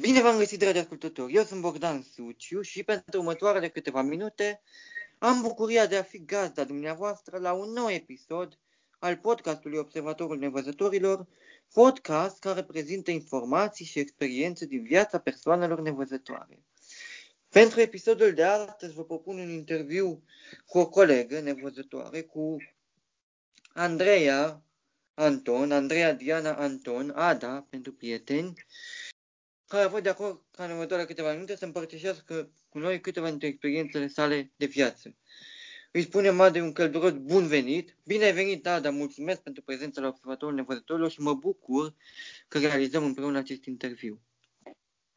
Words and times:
Bine 0.00 0.22
v-am 0.22 0.38
găsit, 0.38 0.58
dragi 0.58 0.78
ascultători! 0.78 1.34
Eu 1.34 1.44
sunt 1.44 1.60
Bogdan 1.60 2.02
Suciu 2.02 2.60
și 2.60 2.82
pentru 2.82 3.18
următoarele 3.18 3.68
câteva 3.68 4.02
minute 4.02 4.62
am 5.18 5.40
bucuria 5.40 5.86
de 5.86 5.96
a 5.96 6.02
fi 6.02 6.24
gazda 6.24 6.64
dumneavoastră 6.64 7.38
la 7.38 7.52
un 7.52 7.72
nou 7.72 7.90
episod 7.90 8.58
al 8.98 9.16
podcastului 9.16 9.78
Observatorul 9.78 10.38
Nevăzătorilor, 10.38 11.26
podcast 11.72 12.38
care 12.38 12.62
prezintă 12.64 13.10
informații 13.10 13.84
și 13.84 13.98
experiențe 13.98 14.66
din 14.66 14.82
viața 14.82 15.18
persoanelor 15.18 15.80
nevăzătoare. 15.80 16.62
Pentru 17.48 17.80
episodul 17.80 18.32
de 18.32 18.44
astăzi 18.44 18.94
vă 18.94 19.04
propun 19.04 19.38
un 19.38 19.48
interviu 19.48 20.22
cu 20.66 20.78
o 20.78 20.88
colegă 20.88 21.40
nevăzătoare, 21.40 22.22
cu 22.22 22.56
Andreea 23.72 24.62
Anton, 25.14 25.72
Andreea 25.72 26.12
Diana 26.12 26.54
Anton, 26.54 27.10
Ada 27.10 27.66
pentru 27.70 27.92
prieteni, 27.92 28.52
care 29.70 29.84
a 29.84 29.88
fost 29.88 30.02
de 30.02 30.08
acord 30.08 30.40
ca 30.50 30.64
în 30.64 30.70
următoarele 30.70 31.08
câteva 31.08 31.32
minute 31.32 31.56
să 31.56 31.64
împărtășească 31.64 32.50
cu 32.68 32.78
noi 32.78 33.00
câteva 33.00 33.28
dintre 33.28 33.46
experiențele 33.46 34.06
sale 34.08 34.52
de 34.56 34.66
viață. 34.66 35.14
Îi 35.92 36.02
spunem 36.02 36.40
Ada 36.40 36.62
un 36.62 36.72
călduros 36.72 37.12
bun 37.12 37.46
venit. 37.46 37.96
Bine 38.04 38.24
ai 38.24 38.32
venit, 38.32 38.66
Ada, 38.66 38.90
mulțumesc 38.90 39.40
pentru 39.40 39.62
prezența 39.62 40.00
la 40.00 40.08
Observatorul 40.08 40.54
Nevăzătorilor 40.54 41.10
și 41.10 41.20
mă 41.20 41.34
bucur 41.34 41.94
că 42.48 42.58
realizăm 42.58 43.04
împreună 43.04 43.38
acest 43.38 43.64
interviu. 43.64 44.20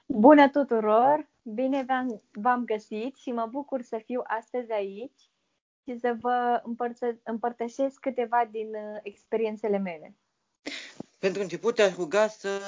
Bună 0.05 0.49
tuturor! 0.49 1.29
Bine 1.41 1.83
v-am, 1.87 2.21
v-am 2.31 2.65
găsit 2.65 3.15
și 3.15 3.31
mă 3.31 3.47
bucur 3.51 3.81
să 3.81 4.01
fiu 4.05 4.21
astăzi 4.23 4.71
aici 4.71 5.21
și 5.87 5.99
să 5.99 6.15
vă 6.19 6.61
împărță, 6.63 7.19
împărtășesc 7.23 7.99
câteva 7.99 8.49
din 8.51 8.67
uh, 8.67 8.99
experiențele 9.03 9.77
mele. 9.77 10.15
Pentru 11.19 11.41
început 11.41 11.75
te-aș 11.75 11.95
ruga 11.95 12.27
să 12.27 12.59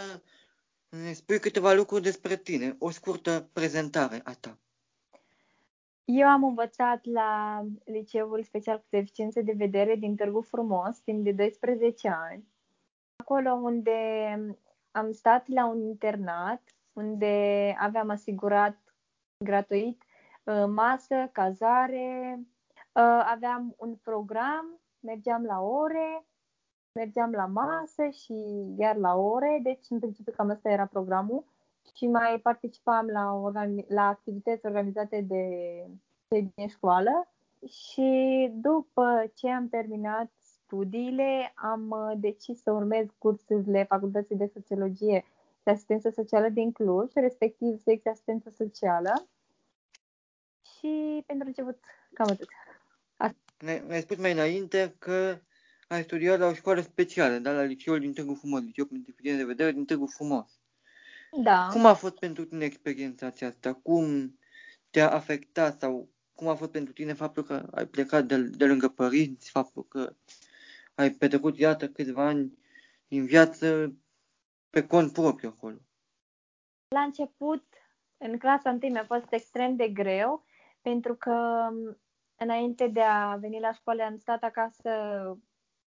ne 1.03 1.13
spui 1.13 1.39
câteva 1.39 1.73
lucruri 1.73 2.01
despre 2.03 2.35
tine, 2.37 2.75
o 2.79 2.89
scurtă 2.89 3.49
prezentare 3.53 4.21
a 4.23 4.33
ta. 4.39 4.57
Eu 6.05 6.27
am 6.27 6.43
învățat 6.43 7.05
la 7.05 7.61
Liceul 7.85 8.43
Special 8.43 8.77
cu 8.77 8.85
Deficiențe 8.89 9.41
de 9.41 9.53
Vedere 9.57 9.95
din 9.95 10.15
Târgu 10.15 10.41
Frumos 10.41 10.99
timp 10.99 11.23
de 11.23 11.31
12 11.31 12.09
ani. 12.09 12.47
Acolo 13.15 13.53
unde 13.53 13.99
am 14.91 15.11
stat 15.11 15.47
la 15.47 15.65
un 15.65 15.81
internat, 15.81 16.61
unde 16.93 17.75
aveam 17.79 18.09
asigurat 18.09 18.77
gratuit 19.43 20.03
uh, 20.43 20.65
masă, 20.67 21.29
cazare, 21.31 22.39
uh, 22.91 23.25
aveam 23.25 23.75
un 23.77 23.95
program, 23.95 24.79
mergeam 24.99 25.43
la 25.43 25.61
ore, 25.61 26.25
mergeam 26.95 27.31
la 27.31 27.45
masă 27.45 28.07
și 28.09 28.33
iar 28.77 28.95
la 28.95 29.15
ore, 29.15 29.59
deci 29.63 29.85
în 29.89 29.99
principiu 29.99 30.33
cam 30.35 30.49
asta 30.49 30.69
era 30.69 30.85
programul 30.85 31.45
și 31.95 32.07
mai 32.07 32.39
participam 32.39 33.07
la, 33.07 33.41
organi- 33.49 33.87
la 33.87 34.07
activități 34.07 34.65
organizate 34.65 35.21
de 35.21 35.43
cei 36.27 36.53
din 36.55 36.67
școală 36.67 37.27
și 37.67 38.49
după 38.53 39.31
ce 39.33 39.49
am 39.49 39.69
terminat 39.69 40.31
studiile, 40.41 41.51
am 41.55 41.89
uh, 41.89 42.17
decis 42.17 42.61
să 42.61 42.71
urmez 42.71 43.05
cursurile 43.17 43.83
Facultății 43.83 44.35
de 44.35 44.51
Sociologie 44.53 45.25
și 45.61 45.69
Asistență 45.69 46.09
Socială 46.09 46.49
din 46.49 46.71
Cluj, 46.71 47.11
respectiv 47.13 47.81
secția 47.83 48.11
Asistență 48.11 48.49
Socială. 48.49 49.27
Și 50.61 51.23
pentru 51.25 51.47
început, 51.47 51.79
cam 52.13 52.27
atât. 52.27 52.47
Ne-ai 53.87 54.01
spus 54.01 54.17
mai 54.17 54.31
înainte 54.31 54.95
că 54.99 55.37
ai 55.87 56.03
studiat 56.03 56.39
la 56.39 56.45
o 56.47 56.53
școală 56.53 56.81
specială, 56.81 57.37
da? 57.37 57.51
la 57.51 57.61
liceul 57.61 57.99
din 57.99 58.13
Târgu 58.13 58.33
Frumos, 58.33 58.61
liceul 58.61 58.87
pentru 58.87 59.11
deficiențe 59.11 59.41
de 59.41 59.47
vedere 59.47 59.71
din 59.71 59.85
Târgu 59.85 60.05
Frumos. 60.05 60.59
Da. 61.43 61.67
Cum 61.71 61.85
a 61.85 61.93
fost 61.93 62.19
pentru 62.19 62.45
tine 62.45 62.65
experiența 62.65 63.25
aceasta? 63.25 63.73
Cum 63.73 64.37
te-a 64.89 65.11
afectat 65.11 65.79
sau 65.79 66.09
cum 66.33 66.47
a 66.47 66.55
fost 66.55 66.71
pentru 66.71 66.93
tine 66.93 67.13
faptul 67.13 67.43
că 67.43 67.67
ai 67.71 67.85
plecat 67.85 68.25
de, 68.25 68.37
de 68.37 68.65
lângă 68.65 68.87
părinți, 68.87 69.51
faptul 69.51 69.85
că 69.87 70.15
ai 70.95 71.09
petrecut, 71.09 71.57
iată, 71.57 71.89
câțiva 71.89 72.25
ani 72.25 72.57
din 73.07 73.25
viață 73.25 73.93
pe 74.69 74.87
cont 74.87 75.13
propriu 75.13 75.49
acolo? 75.49 75.77
La 76.87 77.01
început, 77.01 77.63
în 78.17 78.37
clasa 78.37 78.69
întâi 78.69 78.89
mi-a 78.89 79.05
fost 79.05 79.27
extrem 79.29 79.75
de 79.75 79.89
greu, 79.89 80.45
pentru 80.81 81.15
că 81.15 81.67
înainte 82.35 82.87
de 82.87 83.01
a 83.01 83.35
veni 83.35 83.59
la 83.59 83.73
școală 83.73 84.03
am 84.03 84.17
stat 84.17 84.43
acasă 84.43 84.89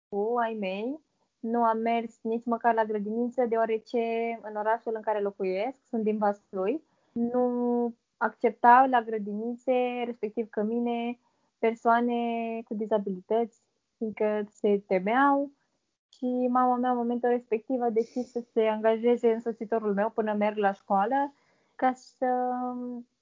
cu 0.09 0.33
ai 0.43 0.53
mei. 0.59 0.99
Nu 1.39 1.63
am 1.63 1.77
mers 1.77 2.19
nici 2.21 2.45
măcar 2.45 2.73
la 2.73 2.85
grădiniță, 2.85 3.45
deoarece 3.45 3.99
în 4.41 4.55
orașul 4.55 4.93
în 4.95 5.01
care 5.01 5.19
locuiesc, 5.21 5.79
sunt 5.89 6.03
din 6.03 6.17
Vaslui, 6.17 6.83
nu 7.11 7.93
acceptau 8.17 8.87
la 8.89 9.01
grădinițe, 9.01 10.03
respectiv 10.05 10.49
cămine, 10.49 11.19
persoane 11.59 12.15
cu 12.67 12.73
dizabilități, 12.73 13.61
fiindcă 13.97 14.43
se 14.51 14.83
temeau 14.87 15.51
și 16.09 16.47
mama 16.49 16.75
mea 16.75 16.91
în 16.91 16.97
momentul 16.97 17.29
respectiv 17.29 17.81
a 17.81 17.89
decis 17.89 18.31
să 18.31 18.43
se 18.53 18.61
angajeze 18.61 19.31
însoțitorul 19.31 19.93
meu 19.93 20.09
până 20.09 20.33
merg 20.33 20.57
la 20.57 20.71
școală 20.71 21.33
ca 21.75 21.93
să 21.93 22.25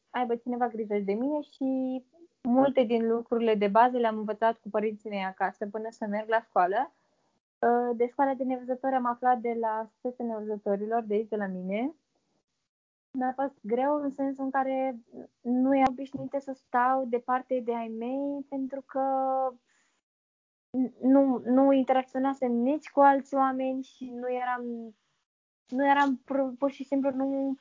aibă 0.09 0.35
cineva 0.35 0.68
grijă 0.68 0.95
de 1.06 1.13
mine 1.13 1.41
și 1.41 2.03
multe 2.45 2.83
din 2.83 3.07
lucrurile 3.07 3.56
de 3.56 3.67
bază 3.67 3.97
le-am 3.97 4.17
învățat 4.17 4.57
cu 4.57 4.69
părinții 4.69 5.09
mei 5.09 5.23
acasă 5.23 5.66
până 5.66 5.88
să 5.89 6.06
merg 6.06 6.29
la 6.29 6.41
școală. 6.41 6.91
Uh, 7.59 7.95
de 7.95 8.07
școala 8.07 8.33
de 8.33 8.44
nevăzători 8.44 8.95
am 8.95 9.06
aflat 9.06 9.39
de 9.39 9.57
la 9.59 9.67
Asociația 9.67 10.25
Nevăzătorilor 10.25 11.03
de 11.03 11.13
aici 11.13 11.29
de 11.29 11.35
la 11.35 11.45
mine. 11.47 11.94
Mi-a 13.11 13.33
fost 13.35 13.57
greu 13.61 13.95
în 13.95 14.11
sensul 14.11 14.44
în 14.44 14.50
care 14.50 15.00
nu 15.41 15.75
eram 15.75 15.91
obișnuită 15.91 16.39
să 16.39 16.51
stau 16.53 17.06
departe 17.06 17.61
de 17.66 17.75
ai 17.75 17.94
mei 17.97 18.45
pentru 18.50 18.81
că 18.85 19.01
nu, 21.01 21.41
nu 21.45 21.72
interacționasem 21.72 22.51
nici 22.51 22.89
cu 22.89 23.00
alți 23.00 23.35
oameni 23.35 23.83
și 23.83 24.12
nu 24.13 24.31
eram, 24.31 24.95
nu 25.67 25.88
eram 25.88 26.22
pur 26.57 26.72
și 26.72 26.83
simplu 26.83 27.12
nu 27.12 27.57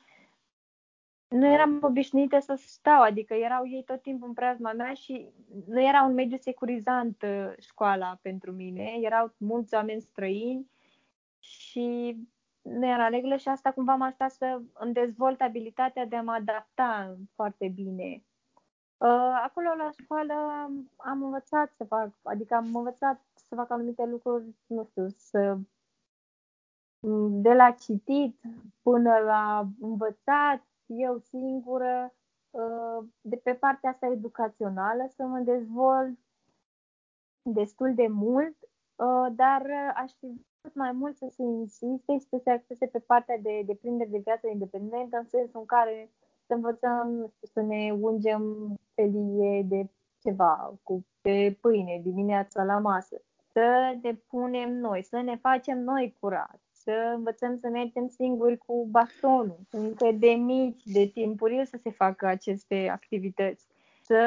nu 1.27 1.45
eram 1.45 1.79
obișnuită 1.81 2.39
să 2.39 2.55
stau, 2.55 3.01
adică 3.01 3.33
erau 3.33 3.67
ei 3.67 3.83
tot 3.83 4.01
timpul 4.01 4.27
în 4.27 4.33
preajma 4.33 4.73
mea 4.73 4.93
și 4.93 5.29
nu 5.67 5.81
era 5.81 6.03
un 6.03 6.13
mediu 6.13 6.37
securizant 6.37 7.21
uh, 7.21 7.53
școala 7.59 8.19
pentru 8.21 8.51
mine, 8.51 8.97
erau 9.01 9.33
mulți 9.37 9.73
oameni 9.73 10.01
străini 10.01 10.69
și 11.39 12.17
nu 12.61 12.87
era 12.87 13.07
regulă 13.07 13.35
și 13.35 13.47
asta 13.47 13.71
cumva 13.71 13.95
m-a 13.95 14.05
ajutat 14.05 14.31
să 14.31 14.61
îmi 14.73 14.93
dezvolt 14.93 15.41
abilitatea 15.41 16.05
de 16.05 16.15
a 16.15 16.21
mă 16.21 16.31
adapta 16.31 17.17
foarte 17.35 17.67
bine. 17.67 18.23
Uh, 18.97 19.41
acolo 19.43 19.69
la 19.77 19.89
școală 20.01 20.33
am 20.97 21.23
învățat 21.23 21.73
să 21.75 21.83
fac, 21.83 22.09
adică 22.23 22.55
am 22.55 22.75
învățat 22.75 23.21
să 23.33 23.55
fac 23.55 23.71
anumite 23.71 24.05
lucruri, 24.05 24.45
nu 24.65 24.83
știu, 24.83 25.07
să 25.07 25.57
de 27.29 27.53
la 27.53 27.71
citit 27.71 28.39
până 28.81 29.17
la 29.17 29.67
învățat, 29.79 30.63
eu 30.85 31.17
singură, 31.17 32.13
uh, 32.49 33.05
de 33.21 33.35
pe 33.35 33.53
partea 33.53 33.89
asta 33.89 34.05
educațională, 34.05 35.07
să 35.15 35.23
mă 35.23 35.39
dezvolt 35.39 36.17
destul 37.41 37.93
de 37.95 38.07
mult, 38.07 38.55
uh, 38.95 39.27
dar 39.35 39.65
aș 39.95 40.11
fi 40.11 40.45
vrut 40.61 40.75
mai 40.75 40.91
mult 40.91 41.17
să 41.17 41.27
se 41.29 41.43
insiste 41.43 42.17
și 42.17 42.27
să 42.27 42.39
se 42.43 42.49
accese 42.49 42.85
pe 42.85 42.99
partea 42.99 43.37
de 43.37 43.63
deprindere 43.65 44.09
de 44.09 44.17
viață 44.17 44.47
independentă, 44.47 45.17
în 45.17 45.25
sensul 45.25 45.59
în 45.59 45.65
care 45.65 46.09
să 46.45 46.53
învățăm, 46.53 47.11
nu 47.11 47.27
știu, 47.27 47.47
să 47.47 47.61
ne 47.61 47.91
ungem 48.01 48.73
felie 48.93 49.63
de 49.63 49.89
ceva, 50.19 50.73
cu 50.83 51.05
pe 51.21 51.57
pâine 51.61 51.99
dimineața 52.03 52.63
la 52.63 52.77
masă, 52.77 53.21
să 53.51 53.97
ne 54.01 54.13
punem 54.13 54.73
noi, 54.77 55.03
să 55.03 55.21
ne 55.21 55.35
facem 55.35 55.79
noi 55.79 56.17
curat, 56.19 56.59
să 56.85 57.13
învățăm 57.15 57.57
să 57.57 57.67
mergem 57.67 58.07
singuri 58.07 58.57
cu 58.57 58.87
bastonul, 58.89 59.59
încă 59.69 60.11
de 60.11 60.27
mici, 60.27 60.83
de 60.83 61.05
timpuriu 61.05 61.63
să 61.63 61.77
se 61.81 61.89
facă 61.89 62.25
aceste 62.27 62.89
activități, 62.91 63.65
să 64.01 64.19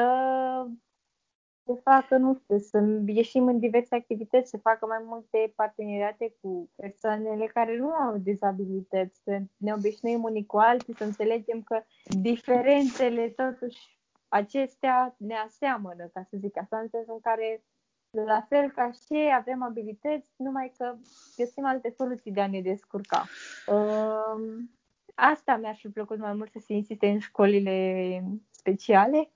se 1.65 1.73
facă, 1.83 2.17
nu 2.17 2.35
știu, 2.35 2.57
să 2.57 3.01
ieșim 3.05 3.47
în 3.47 3.59
diverse 3.59 3.95
activități, 3.95 4.49
să 4.49 4.57
facă 4.57 4.85
mai 4.85 5.01
multe 5.03 5.53
parteneriate 5.55 6.35
cu 6.41 6.69
persoanele 6.75 7.45
care 7.45 7.77
nu 7.77 7.91
au 7.91 8.17
dizabilități, 8.17 9.21
să 9.23 9.39
ne 9.57 9.73
obișnuim 9.73 10.23
unii 10.23 10.45
cu 10.45 10.57
alții, 10.57 10.95
să 10.95 11.03
înțelegem 11.03 11.61
că 11.61 11.83
diferențele 12.03 13.29
totuși 13.29 13.97
acestea 14.27 15.15
ne 15.17 15.35
aseamănă, 15.35 16.09
ca 16.13 16.23
să 16.29 16.37
zic 16.39 16.57
așa, 16.57 16.77
în 16.79 16.87
sensul 16.87 17.13
în 17.13 17.19
care 17.19 17.63
la 18.11 18.45
fel 18.49 18.71
ca 18.71 18.91
și 18.91 19.31
avem 19.33 19.63
abilități, 19.63 20.27
numai 20.35 20.73
că 20.77 20.95
găsim 21.37 21.65
alte 21.65 21.93
soluții 21.97 22.31
de 22.31 22.41
a 22.41 22.47
ne 22.47 22.61
descurca. 22.61 23.27
Um, 23.67 24.71
asta 25.15 25.55
mi-ar 25.55 25.75
fi 25.75 25.87
plăcut 25.87 26.17
mai 26.17 26.33
mult 26.33 26.51
să 26.51 26.59
se 26.65 26.73
insiste 26.73 27.07
în 27.07 27.19
școlile 27.19 28.23
speciale 28.51 29.31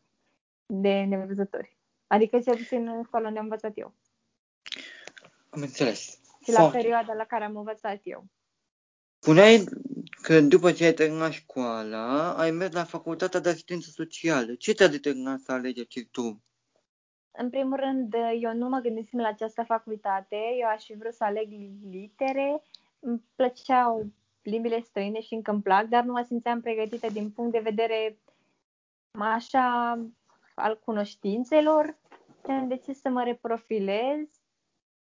de 0.65 1.03
nevăzători. 1.03 1.77
Adică 2.07 2.39
cel 2.39 2.55
puțin 2.55 2.87
în 2.87 3.03
școală 3.03 3.29
ne-am 3.29 3.43
învățat 3.43 3.71
eu. 3.75 3.93
Am 5.49 5.61
înțeles. 5.61 6.19
Și 6.43 6.51
la 6.51 6.59
Foarte. 6.59 6.77
perioada 6.77 7.13
la 7.13 7.23
care 7.23 7.43
am 7.43 7.57
învățat 7.57 7.99
eu. 8.03 8.25
Puneai 9.19 9.63
că 10.21 10.41
după 10.41 10.71
ce 10.71 10.85
ai 10.85 10.93
terminat 10.93 11.31
școala, 11.31 12.33
ai 12.33 12.51
mers 12.51 12.73
la 12.73 12.83
facultatea 12.83 13.39
de 13.39 13.49
asistență 13.49 13.89
socială. 13.89 14.55
Ce 14.55 14.73
te-a 14.73 14.87
determinat 14.87 15.39
să 15.39 15.51
alegi 15.51 15.79
acest 15.79 16.11
drum? 16.11 16.43
În 17.37 17.49
primul 17.49 17.77
rând, 17.77 18.13
eu 18.41 18.53
nu 18.53 18.69
mă 18.69 18.79
gândisem 18.79 19.19
la 19.19 19.27
această 19.27 19.63
facultate, 19.63 20.37
eu 20.59 20.67
aș 20.67 20.85
fi 20.85 20.97
vrut 20.97 21.13
să 21.13 21.23
aleg 21.23 21.49
litere, 21.89 22.61
îmi 22.99 23.23
plăceau 23.35 24.05
limbile 24.41 24.79
străine 24.79 25.19
și 25.19 25.33
încă 25.33 25.51
îmi 25.51 25.61
plac, 25.61 25.85
dar 25.85 26.03
nu 26.03 26.11
mă 26.11 26.21
simțeam 26.21 26.61
pregătită 26.61 27.07
din 27.07 27.31
punct 27.31 27.51
de 27.51 27.59
vedere 27.59 28.17
așa 29.11 29.99
al 30.55 30.79
cunoștințelor. 30.85 31.97
Și 32.45 32.51
am 32.51 32.67
decis 32.67 32.99
să 32.99 33.09
mă 33.09 33.23
reprofilez 33.23 34.27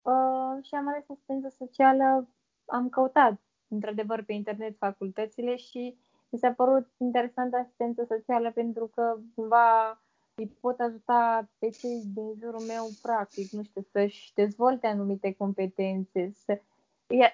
uh, 0.02 0.64
și 0.64 0.74
am 0.74 0.88
ales 0.88 1.10
asistență 1.10 1.48
socială, 1.48 2.28
am 2.64 2.88
căutat 2.88 3.40
într-adevăr 3.68 4.22
pe 4.22 4.32
internet 4.32 4.76
facultățile 4.76 5.56
și 5.56 5.98
mi 6.28 6.38
s-a 6.38 6.52
părut 6.52 6.88
interesantă 6.96 7.56
asistență 7.56 8.04
socială 8.08 8.50
pentru 8.50 8.86
că 8.86 9.18
cumva 9.34 10.00
îi 10.40 10.56
pot 10.60 10.80
ajuta 10.80 11.48
pe 11.58 11.68
cei 11.68 12.02
din 12.14 12.34
jurul 12.38 12.60
meu 12.60 12.88
practic, 13.02 13.50
nu 13.50 13.62
știu, 13.62 13.86
să-și 13.92 14.32
dezvolte 14.34 14.86
anumite 14.86 15.32
competențe, 15.32 16.32
să, 16.44 16.60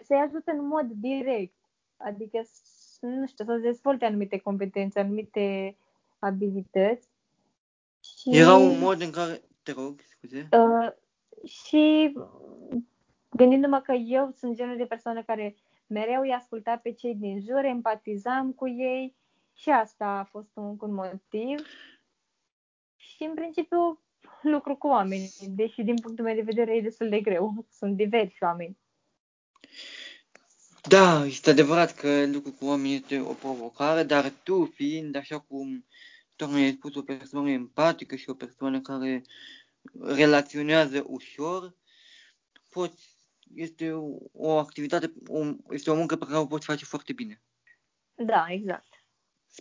să-i 0.03 0.17
ajute 0.27 0.51
în 0.51 0.67
mod 0.67 0.87
direct, 0.91 1.55
adică, 1.97 2.43
nu 3.01 3.27
știu, 3.27 3.45
să 3.45 3.57
dezvolte 3.57 4.05
anumite 4.05 4.39
competențe, 4.39 5.01
anumite 5.01 5.77
abilități. 6.19 7.09
Și, 8.01 8.37
Era 8.37 8.55
un 8.55 8.79
mod 8.79 9.01
în 9.01 9.11
care, 9.11 9.43
te 9.63 9.73
rog, 9.73 10.01
scuze. 10.01 10.49
Uh, 10.53 10.93
și 11.49 12.13
gândindu-mă 13.31 13.81
că 13.81 13.93
eu 13.93 14.33
sunt 14.37 14.57
genul 14.57 14.77
de 14.77 14.85
persoană 14.85 15.23
care 15.23 15.57
mereu 15.87 16.21
îi 16.21 16.33
asculta 16.33 16.77
pe 16.77 16.93
cei 16.93 17.15
din 17.15 17.41
jur, 17.41 17.65
empatizam 17.65 18.53
cu 18.53 18.69
ei 18.69 19.17
și 19.55 19.71
asta 19.71 20.07
a 20.07 20.25
fost 20.25 20.51
un, 20.55 20.77
un 20.81 20.95
motiv. 20.95 21.67
Și 23.17 23.23
în 23.23 23.35
principiu 23.35 24.01
lucru 24.43 24.77
cu 24.77 24.87
oameni, 24.87 25.33
deși 25.49 25.83
din 25.83 25.97
punctul 25.97 26.25
meu 26.25 26.35
de 26.35 26.41
vedere 26.41 26.77
e 26.77 26.81
destul 26.81 27.09
de 27.09 27.21
greu. 27.21 27.67
Sunt 27.71 27.97
diversi 27.97 28.43
oameni. 28.43 28.79
Da, 30.89 31.25
este 31.25 31.51
adevărat 31.51 31.95
că 31.95 32.27
lucru 32.27 32.53
cu 32.53 32.65
oameni 32.67 32.95
este 32.95 33.21
o 33.21 33.33
provocare, 33.33 34.03
dar 34.03 34.33
tu 34.43 34.65
fiind 34.65 35.17
așa 35.17 35.39
cum 35.39 35.87
tocmai 36.37 36.63
ai 36.63 36.73
spus 36.73 36.95
o 36.95 37.03
persoană 37.03 37.51
empatică 37.51 38.17
și 38.17 38.31
o 38.31 38.35
persoană 38.35 38.81
care 38.81 39.23
relaționează 40.01 41.05
ușor, 41.07 41.77
poți 42.71 43.17
este 43.55 43.93
o 44.33 44.59
activitate, 44.59 45.13
o, 45.27 45.45
este 45.71 45.91
o 45.91 45.95
muncă 45.95 46.17
pe 46.17 46.25
care 46.25 46.39
o 46.39 46.47
poți 46.47 46.67
face 46.67 46.85
foarte 46.85 47.13
bine. 47.13 47.43
Da, 48.15 48.47
exact. 48.49 48.96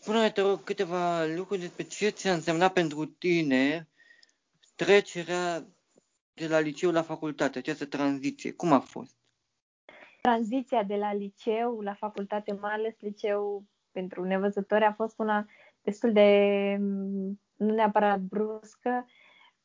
Spune-ne, 0.01 0.31
te 0.31 0.41
rog, 0.41 0.63
câteva 0.63 1.25
lucruri 1.25 1.59
despre 1.59 1.83
ce 1.83 2.09
ți-a 2.09 2.33
însemnat 2.33 2.73
pentru 2.73 3.05
tine 3.05 3.89
trecerea 4.75 5.65
de 6.33 6.47
la 6.47 6.59
liceu 6.59 6.91
la 6.91 7.01
facultate, 7.01 7.57
această 7.57 7.85
tranziție. 7.85 8.51
Cum 8.51 8.71
a 8.71 8.79
fost? 8.79 9.15
Tranziția 10.21 10.83
de 10.83 10.95
la 10.95 11.13
liceu 11.13 11.81
la 11.81 11.93
facultate, 11.93 12.53
mai 12.53 12.73
ales 12.73 12.95
liceu 12.99 13.65
pentru 13.91 14.23
nevăzători, 14.23 14.83
a 14.83 14.93
fost 14.93 15.19
una 15.19 15.45
destul 15.81 16.11
de 16.13 16.29
nu 17.55 17.73
neapărat 17.73 18.19
bruscă, 18.19 19.05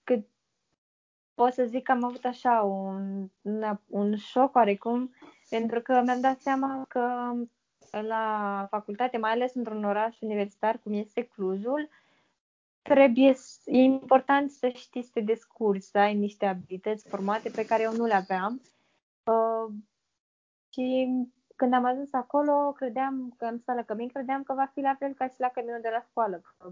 cât 0.04 0.28
pot 1.34 1.52
să 1.52 1.64
zic 1.64 1.82
că 1.82 1.92
am 1.92 2.04
avut 2.04 2.24
așa 2.24 2.62
un, 2.62 3.28
un 3.86 4.16
șoc 4.16 4.54
oarecum, 4.54 5.14
pentru 5.48 5.80
că 5.80 6.02
mi-am 6.04 6.20
dat 6.20 6.40
seama 6.40 6.84
că 6.88 7.32
la 7.90 8.66
facultate, 8.70 9.16
mai 9.16 9.30
ales 9.30 9.54
într-un 9.54 9.84
oraș 9.84 10.20
universitar 10.20 10.78
cum 10.78 10.92
este 10.92 11.22
Clujul, 11.22 11.88
trebuie, 12.82 13.36
e 13.64 13.78
important 13.78 14.50
să 14.50 14.68
știi 14.68 15.02
să 15.02 15.10
te 15.12 15.20
descurci, 15.20 15.82
să 15.82 15.98
ai 15.98 16.14
niște 16.14 16.46
abilități 16.46 17.08
formate 17.08 17.50
pe 17.50 17.66
care 17.66 17.82
eu 17.82 17.92
nu 17.92 18.04
le 18.04 18.14
aveam. 18.14 18.60
Uh, 19.24 19.74
și 20.72 21.08
când 21.56 21.72
am 21.72 21.84
ajuns 21.84 22.12
acolo, 22.12 22.72
credeam 22.72 23.34
că 23.36 23.44
am 23.44 23.58
stat 23.58 23.76
la 23.76 23.82
cămin, 23.82 24.08
credeam 24.08 24.42
că 24.42 24.54
va 24.54 24.70
fi 24.72 24.80
la 24.80 24.94
fel 24.98 25.12
ca 25.14 25.26
și 25.26 25.34
la 25.38 25.48
căminul 25.48 25.80
de 25.82 25.88
la 25.92 26.00
școală. 26.00 26.42
Că, 26.58 26.70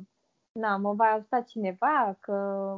na, 0.53 0.77
mă 0.77 0.93
va 0.93 1.05
ajuta 1.05 1.41
cineva, 1.41 2.17
că 2.21 2.77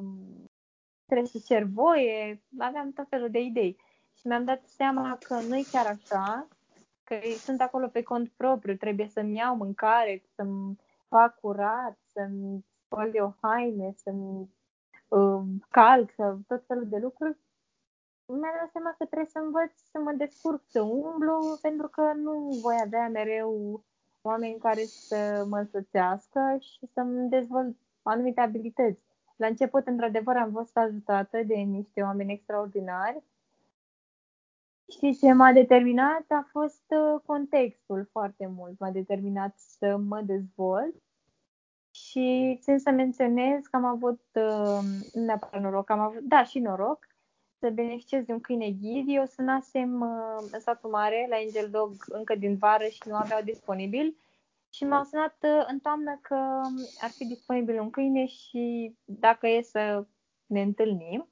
trebuie 1.06 1.28
să 1.28 1.38
cer 1.44 1.62
voie, 1.62 2.42
aveam 2.58 2.92
tot 2.92 3.08
felul 3.08 3.30
de 3.30 3.40
idei. 3.40 3.76
Și 4.18 4.26
mi-am 4.26 4.44
dat 4.44 4.66
seama 4.66 5.18
că 5.20 5.40
nu 5.40 5.56
e 5.56 5.62
chiar 5.70 5.86
așa, 5.86 6.48
că 7.10 7.20
sunt 7.36 7.60
acolo 7.60 7.88
pe 7.88 8.02
cont 8.02 8.28
propriu, 8.36 8.74
trebuie 8.76 9.08
să-mi 9.08 9.36
iau 9.36 9.56
mâncare, 9.56 10.22
să-mi 10.34 10.76
fac 11.08 11.40
curat, 11.40 11.98
să-mi 12.12 12.64
spăl 12.84 13.10
eu 13.14 13.36
haine, 13.40 13.92
să-mi 13.96 14.50
uh, 15.08 15.42
calc, 15.70 16.10
să, 16.14 16.36
tot 16.46 16.66
felul 16.66 16.88
de 16.88 16.98
lucruri. 16.98 17.38
Mi-am 18.26 18.54
dat 18.60 18.70
seama 18.70 18.94
că 18.98 19.04
trebuie 19.04 19.28
să 19.28 19.38
învăț 19.38 19.72
să 19.90 19.98
mă 19.98 20.12
descurc, 20.12 20.62
să 20.66 20.80
umblu, 20.80 21.58
pentru 21.62 21.88
că 21.88 22.12
nu 22.16 22.58
voi 22.62 22.76
avea 22.84 23.08
mereu 23.08 23.82
oameni 24.22 24.58
care 24.58 24.84
să 24.84 25.44
mă 25.48 25.58
însoțească 25.58 26.56
și 26.60 26.86
să-mi 26.92 27.28
dezvolt 27.28 27.76
anumite 28.02 28.40
abilități. 28.40 29.00
La 29.36 29.46
început, 29.46 29.86
într-adevăr, 29.86 30.36
am 30.36 30.50
fost 30.52 30.76
ajutată 30.76 31.42
de 31.42 31.54
niște 31.54 32.02
oameni 32.02 32.32
extraordinari 32.32 33.22
și 34.90 35.18
ce 35.18 35.32
m-a 35.32 35.52
determinat 35.52 36.24
a 36.28 36.48
fost 36.50 36.84
uh, 36.88 37.20
contextul 37.26 38.08
foarte 38.10 38.46
mult. 38.46 38.78
M-a 38.78 38.90
determinat 38.90 39.58
să 39.58 39.96
mă 39.96 40.20
dezvolt 40.20 40.94
și 41.90 42.58
țin 42.62 42.78
să 42.78 42.90
menționez 42.90 43.60
că 43.62 43.76
am 43.76 43.84
avut, 43.84 44.20
uh, 44.34 44.78
nu 45.12 45.24
neapărat 45.24 45.62
noroc, 45.62 45.90
am 45.90 46.00
avut, 46.00 46.20
da, 46.20 46.44
și 46.44 46.58
noroc, 46.58 47.06
să 47.58 47.70
beneficiez 47.70 48.24
de 48.24 48.32
un 48.32 48.40
câine 48.40 48.70
ghid. 48.70 49.04
Eu 49.08 49.24
sunasem 49.24 50.00
uh, 50.00 50.48
în 50.52 50.60
satul 50.60 50.90
mare, 50.90 51.26
la 51.30 51.36
Angel 51.36 51.70
Dog, 51.70 51.92
încă 52.08 52.34
din 52.34 52.56
vară 52.56 52.84
și 52.84 53.02
nu 53.04 53.14
aveau 53.14 53.42
disponibil 53.42 54.16
și 54.70 54.84
m-au 54.84 55.04
sunat 55.04 55.36
uh, 55.42 55.64
în 55.66 55.78
toamnă 55.78 56.18
că 56.22 56.34
ar 57.00 57.10
fi 57.10 57.26
disponibil 57.26 57.80
un 57.80 57.90
câine 57.90 58.26
și 58.26 58.94
dacă 59.04 59.46
e 59.46 59.62
să 59.62 60.06
ne 60.46 60.62
întâlnim. 60.62 61.28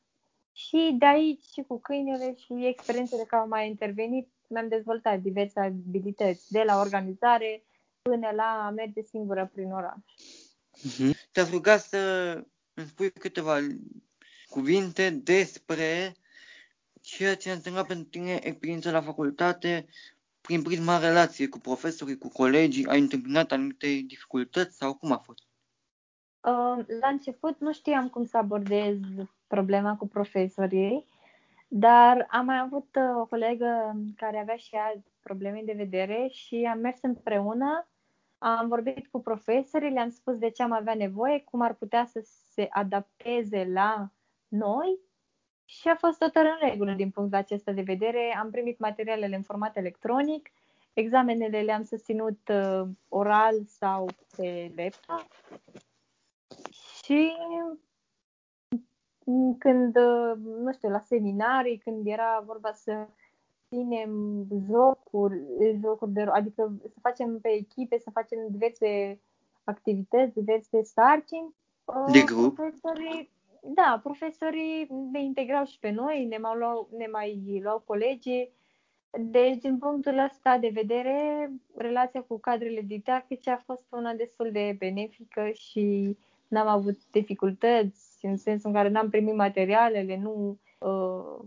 Și 0.58 0.94
de 0.99 1.06
aici 1.06 1.43
și 1.43 1.62
cu 1.66 1.81
câinele 1.81 2.34
și 2.37 2.66
experiențele 2.66 3.25
care 3.25 3.43
au 3.43 3.49
mai 3.49 3.69
intervenit, 3.69 4.28
mi-am 4.49 4.69
dezvoltat 4.69 5.20
diverse 5.20 5.60
abilități, 5.60 6.52
de 6.52 6.62
la 6.62 6.81
organizare 6.81 7.64
până 8.02 8.31
la 8.34 8.66
a 8.66 8.70
merge 8.70 9.02
singură 9.02 9.50
prin 9.52 9.72
oraș. 9.72 9.99
Uh-huh. 10.78 11.28
Te-aș 11.32 11.50
ruga 11.50 11.76
să 11.76 11.99
îmi 12.75 12.87
spui 12.87 13.11
câteva 13.11 13.59
cuvinte 14.49 15.11
despre 15.11 16.16
ceea 17.00 17.37
ce 17.37 17.50
a 17.50 17.54
însemnat 17.54 17.87
pentru 17.87 18.09
tine 18.09 18.38
experiența 18.42 18.90
la 18.90 19.02
facultate, 19.02 19.87
prin 20.40 20.62
prisma 20.62 20.99
relației 20.99 21.49
cu 21.49 21.59
profesorii, 21.59 22.18
cu 22.18 22.28
colegii, 22.28 22.87
ai 22.87 23.00
întâmpinat 23.00 23.52
anumite 23.52 23.87
dificultăți 24.06 24.76
sau 24.76 24.94
cum 24.94 25.12
a 25.12 25.18
fost? 25.18 25.42
Uh, 26.40 26.87
la 27.00 27.09
început 27.09 27.61
nu 27.61 27.73
știam 27.73 28.09
cum 28.09 28.25
să 28.25 28.37
abordez 28.37 28.97
problema 29.49 29.97
cu 29.97 30.07
profesorii, 30.07 31.05
dar 31.69 32.26
am 32.31 32.45
mai 32.45 32.59
avut 32.59 32.88
uh, 32.95 33.21
o 33.21 33.26
colegă 33.26 33.97
care 34.17 34.38
avea 34.38 34.57
și 34.57 34.75
ea 34.75 34.93
probleme 35.23 35.62
de 35.64 35.73
vedere 35.73 36.28
și 36.31 36.69
am 36.73 36.78
mers 36.78 36.99
împreună, 37.02 37.88
am 38.38 38.69
vorbit 38.69 39.07
cu 39.07 39.21
profesorii, 39.21 39.90
le-am 39.90 40.11
spus 40.11 40.38
de 40.38 40.50
ce 40.50 40.62
am 40.62 40.73
avea 40.73 40.95
nevoie, 40.95 41.40
cum 41.40 41.61
ar 41.61 41.75
putea 41.75 42.05
să 42.05 42.21
se 42.52 42.67
adapteze 42.71 43.64
la 43.73 44.11
noi 44.49 44.99
și 45.64 45.88
a 45.88 45.95
fost 45.95 46.19
total 46.19 46.45
în 46.45 46.69
regulă 46.69 46.93
din 46.93 47.11
punctul 47.11 47.38
acesta 47.38 47.73
de 47.73 47.83
vedere. 47.83 48.37
Am 48.38 48.50
primit 48.50 48.78
materialele 48.78 49.37
în 49.37 49.43
format 49.43 49.76
electronic, 49.76 50.50
examenele 50.93 51.61
le-am 51.61 51.83
susținut 51.83 52.38
uh, 52.49 52.88
oral 53.09 53.55
sau 53.67 54.09
pe 54.37 54.73
laptop 54.76 55.26
și 57.02 57.33
când, 59.58 59.97
uh, 59.97 60.32
nu 60.62 60.73
știu, 60.73 60.88
la 60.88 61.00
seminarii, 61.00 61.78
când 61.78 62.06
era 62.06 62.42
vorba 62.47 62.73
să 62.73 63.06
ținem 63.68 64.44
jocuri, 64.66 65.42
jocuri 65.80 66.12
de, 66.12 66.20
adică 66.20 66.73
să 66.82 66.99
facem 67.00 67.38
pe 67.40 67.49
echipe, 67.49 67.99
să 67.99 68.11
facem 68.11 68.38
diverse 68.50 69.20
activități, 69.64 70.35
diverse 70.35 70.82
sarcini, 70.82 71.54
de 72.12 72.20
grup. 72.20 72.54
Profesorii 72.54 73.30
da, 73.62 74.00
profesorii 74.02 74.87
ne 75.12 75.23
integrau 75.23 75.64
și 75.64 75.78
pe 75.78 75.90
noi, 75.90 76.25
ne 76.25 76.37
mai 76.38 76.56
luau, 76.58 76.88
ne 76.97 77.06
mai 77.06 77.61
luau 77.62 77.82
colegii. 77.87 78.52
Deci, 79.20 79.56
din 79.56 79.78
punctul 79.78 80.18
ăsta 80.18 80.58
de 80.58 80.70
vedere, 80.73 81.50
relația 81.75 82.23
cu 82.23 82.38
cadrele 82.38 82.80
didactice 82.80 83.50
a 83.50 83.56
fost 83.56 83.87
una 83.90 84.12
destul 84.12 84.50
de 84.52 84.76
benefică 84.78 85.50
și 85.54 86.16
n-am 86.49 86.66
avut 86.66 86.99
dificultăți, 87.11 88.07
în 88.26 88.37
sensul 88.37 88.70
în 88.70 88.76
care 88.76 88.88
n-am 88.88 89.08
primit 89.08 89.34
materialele, 89.34 90.16
nu 90.16 90.58
uh, 90.78 91.44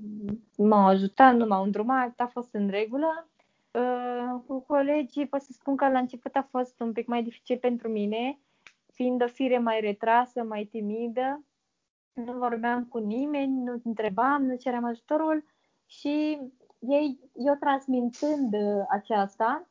m-au 0.57 0.87
ajutat, 0.87 1.35
nu 1.35 1.45
m-au 1.45 1.63
îndrumat, 1.63 2.13
a 2.19 2.25
fost 2.25 2.53
în 2.53 2.69
regulă. 2.69 3.29
Uh, 3.71 4.41
cu 4.47 4.59
colegii 4.59 5.27
pot 5.27 5.41
să 5.41 5.51
spun 5.51 5.75
că 5.75 5.89
la 5.89 5.99
început 5.99 6.35
a 6.35 6.47
fost 6.49 6.79
un 6.79 6.91
pic 6.91 7.07
mai 7.07 7.23
dificil 7.23 7.57
pentru 7.57 7.89
mine, 7.89 8.39
fiind 8.93 9.23
o 9.23 9.27
fire 9.27 9.57
mai 9.57 9.79
retrasă, 9.79 10.43
mai 10.43 10.63
timidă. 10.63 11.43
Nu 12.13 12.33
vorbeam 12.33 12.85
cu 12.85 12.97
nimeni, 12.97 13.63
nu 13.63 13.81
întrebam, 13.83 14.45
nu 14.45 14.55
ceream 14.55 14.85
ajutorul 14.85 15.45
și 15.85 16.39
ei, 16.79 17.19
eu 17.35 17.55
transmitând 17.59 18.53
uh, 18.53 18.85
aceasta, 18.89 19.67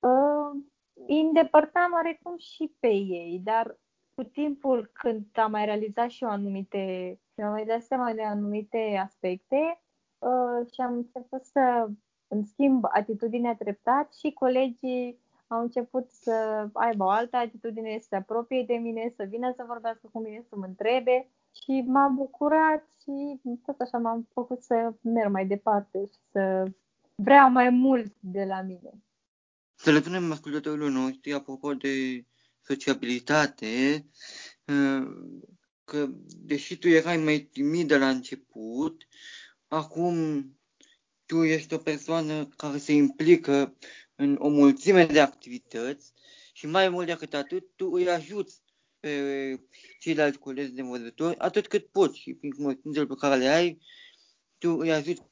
uh, 0.00 0.60
îi 1.06 1.20
îndepărtam 1.20 1.92
oarecum 1.92 2.36
și 2.38 2.72
pe 2.80 2.88
ei, 2.88 3.40
dar 3.44 3.76
cu 4.18 4.24
timpul 4.24 4.90
când 4.92 5.24
am 5.32 5.50
mai 5.50 5.64
realizat 5.64 6.10
și 6.10 6.24
eu 6.24 6.30
anumite, 6.30 7.18
și 7.34 7.40
am 7.40 7.50
mai 7.50 7.64
dat 7.64 7.82
seama 7.82 8.12
de 8.12 8.22
anumite 8.22 9.00
aspecte 9.04 9.80
uh, 10.18 10.66
și 10.72 10.80
am 10.80 10.92
început 10.92 11.44
să 11.44 11.88
îmi 12.28 12.44
schimb 12.44 12.84
atitudinea 12.88 13.54
treptat 13.56 14.14
și 14.14 14.32
colegii 14.32 15.18
au 15.46 15.60
început 15.60 16.10
să 16.10 16.68
aibă 16.72 17.04
o 17.04 17.08
altă 17.08 17.36
atitudine, 17.36 17.98
să 18.00 18.06
se 18.08 18.16
apropie 18.16 18.64
de 18.66 18.74
mine, 18.74 19.12
să 19.16 19.24
vină 19.28 19.52
să 19.56 19.64
vorbească 19.66 20.08
cu 20.12 20.20
mine, 20.20 20.44
să 20.48 20.56
mă 20.56 20.64
întrebe 20.64 21.28
și 21.62 21.84
m-a 21.86 22.08
bucurat 22.08 22.88
și 23.02 23.40
tot 23.66 23.80
așa 23.80 23.98
m-am 23.98 24.28
făcut 24.32 24.62
să 24.62 24.92
merg 25.00 25.30
mai 25.30 25.46
departe 25.46 25.98
și 26.06 26.18
să 26.30 26.64
vreau 27.14 27.50
mai 27.50 27.70
mult 27.70 28.12
de 28.20 28.44
la 28.44 28.62
mine. 28.62 28.90
Să 29.74 29.90
le 29.90 30.00
spunem 30.00 30.32
ascultătorilor 30.32 30.90
noștri, 30.90 31.32
apropo 31.32 31.74
de 31.74 32.24
sociabilitate, 32.68 34.06
uh, 34.64 35.06
că 35.84 36.08
deși 36.36 36.76
tu 36.76 36.88
erai 36.88 37.16
mai 37.16 37.38
timidă 37.38 37.98
la 37.98 38.08
început, 38.08 39.06
acum 39.68 40.44
tu 41.26 41.42
ești 41.42 41.74
o 41.74 41.78
persoană 41.78 42.46
care 42.46 42.78
se 42.78 42.92
implică 42.92 43.76
în 44.14 44.36
o 44.38 44.48
mulțime 44.48 45.06
de 45.06 45.20
activități 45.20 46.12
și 46.52 46.66
mai 46.66 46.88
mult 46.88 47.06
decât 47.06 47.34
atât, 47.34 47.64
tu 47.76 47.90
îi 47.92 48.10
ajuți 48.10 48.62
pe 49.00 49.60
ceilalți 50.00 50.38
colegi 50.38 50.72
de 50.72 50.80
învățători 50.80 51.38
atât 51.38 51.66
cât 51.68 51.86
poți 51.86 52.18
și 52.18 52.34
prin 52.34 52.50
cunoștințele 52.50 53.06
pe 53.06 53.14
care 53.14 53.36
le 53.36 53.48
ai, 53.48 53.80
tu 54.58 54.70
îi 54.70 54.92
ajuți 54.92 55.22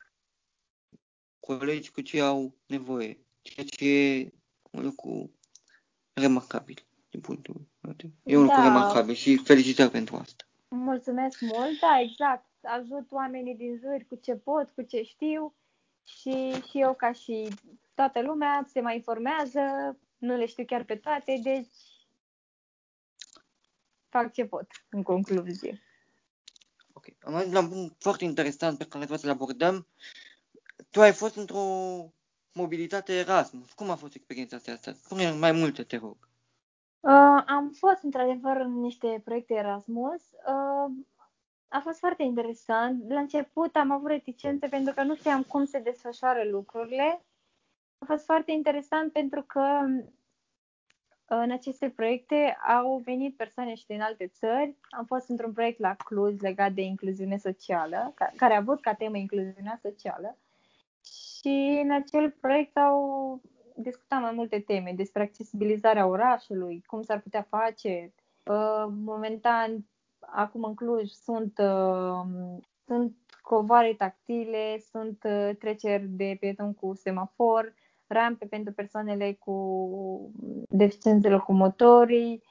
colegi 1.40 1.90
cu 1.90 2.00
ce 2.00 2.20
au 2.20 2.58
nevoie, 2.66 3.20
ceea 3.42 3.66
ce 3.66 3.88
e 3.88 4.32
un 4.70 4.82
lucru 4.82 5.38
remarcabil 6.12 6.86
din 7.16 7.24
punctul 7.24 7.54
meu. 7.80 7.94
E 8.22 8.36
un 8.36 8.46
da. 8.46 8.52
lucru 8.52 8.68
remarcabil 8.68 9.14
și 9.14 9.36
felicitări 9.36 9.90
pentru 9.90 10.16
asta. 10.16 10.44
Mulțumesc 10.68 11.40
mult, 11.40 11.80
da, 11.80 12.00
exact. 12.00 12.46
Ajut 12.62 13.10
oamenii 13.10 13.54
din 13.54 13.78
jur 13.78 14.04
cu 14.08 14.14
ce 14.14 14.34
pot, 14.34 14.70
cu 14.70 14.82
ce 14.82 15.02
știu 15.02 15.54
și, 16.04 16.52
și 16.70 16.80
eu 16.80 16.94
ca 16.94 17.12
și 17.12 17.48
toată 17.94 18.22
lumea 18.22 18.66
se 18.68 18.80
mai 18.80 18.94
informează, 18.94 19.60
nu 20.18 20.36
le 20.36 20.46
știu 20.46 20.64
chiar 20.64 20.84
pe 20.84 20.96
toate, 20.96 21.40
deci 21.42 21.74
fac 24.08 24.32
ce 24.32 24.44
pot, 24.44 24.66
în 24.88 25.02
concluzie. 25.02 25.82
Ok. 26.92 27.06
Am 27.20 27.34
ajuns 27.34 27.52
la 27.52 27.60
un 27.60 27.68
punct 27.68 28.02
foarte 28.02 28.24
interesant 28.24 28.78
pe 28.78 28.84
care 28.84 29.04
trebuie 29.04 29.18
să-l 29.18 29.30
abordăm. 29.30 29.86
Tu 30.90 31.00
ai 31.00 31.12
fost 31.12 31.36
într-o 31.36 31.64
mobilitate 32.52 33.12
Erasmus. 33.12 33.72
Cum 33.72 33.90
a 33.90 33.96
fost 33.96 34.14
experiența 34.14 34.56
asta? 34.56 34.92
Spune 34.92 35.30
mai 35.30 35.52
multe, 35.52 35.82
te 35.82 35.96
rog. 35.96 36.26
Uh, 37.00 37.42
am 37.46 37.70
fost, 37.78 38.02
într-adevăr, 38.02 38.56
în 38.56 38.80
niște 38.80 39.20
proiecte 39.24 39.54
Erasmus. 39.54 40.22
Uh, 40.46 40.92
a 41.68 41.80
fost 41.80 41.98
foarte 41.98 42.22
interesant. 42.22 43.10
La 43.10 43.20
început 43.20 43.76
am 43.76 43.90
avut 43.90 44.08
reticențe 44.08 44.68
pentru 44.68 44.94
că 44.94 45.02
nu 45.02 45.14
știam 45.14 45.42
cum 45.42 45.64
se 45.64 45.78
desfășoară 45.78 46.44
lucrurile. 46.44 47.24
A 47.98 48.04
fost 48.04 48.24
foarte 48.24 48.52
interesant 48.52 49.12
pentru 49.12 49.42
că 49.42 49.84
în 51.28 51.50
aceste 51.50 51.90
proiecte 51.90 52.56
au 52.78 52.96
venit 53.04 53.36
persoane 53.36 53.74
și 53.74 53.86
din 53.86 54.00
alte 54.00 54.26
țări. 54.26 54.76
Am 54.90 55.04
fost 55.04 55.28
într-un 55.28 55.52
proiect 55.52 55.78
la 55.78 55.94
Cluj 55.94 56.40
legat 56.40 56.72
de 56.72 56.82
incluziune 56.82 57.36
socială, 57.36 58.14
care 58.36 58.54
a 58.54 58.56
avut 58.56 58.80
ca 58.80 58.94
temă 58.94 59.16
incluziunea 59.16 59.78
socială. 59.82 60.38
Și 61.04 61.80
în 61.82 61.90
acel 61.90 62.30
proiect 62.30 62.76
au 62.76 63.40
discutat 63.76 64.20
mai 64.20 64.32
multe 64.34 64.60
teme 64.60 64.92
despre 64.96 65.22
accesibilizarea 65.22 66.06
orașului, 66.06 66.82
cum 66.86 67.02
s-ar 67.02 67.20
putea 67.20 67.46
face. 67.48 68.14
Uh, 68.44 68.86
momentan, 69.04 69.86
acum 70.18 70.62
în 70.62 70.74
Cluj, 70.74 71.10
sunt, 71.10 71.58
uh, 71.58 72.58
sunt 72.86 73.16
covoare 73.42 73.94
tactile, 73.94 74.78
sunt 74.90 75.24
uh, 75.24 75.50
treceri 75.58 76.06
de 76.08 76.36
pieton 76.40 76.74
cu 76.74 76.94
semafor, 76.94 77.74
rampe 78.06 78.46
pentru 78.46 78.72
persoanele 78.72 79.32
cu 79.32 79.56
deficiențe 80.68 81.28
locomotorii. 81.28 82.42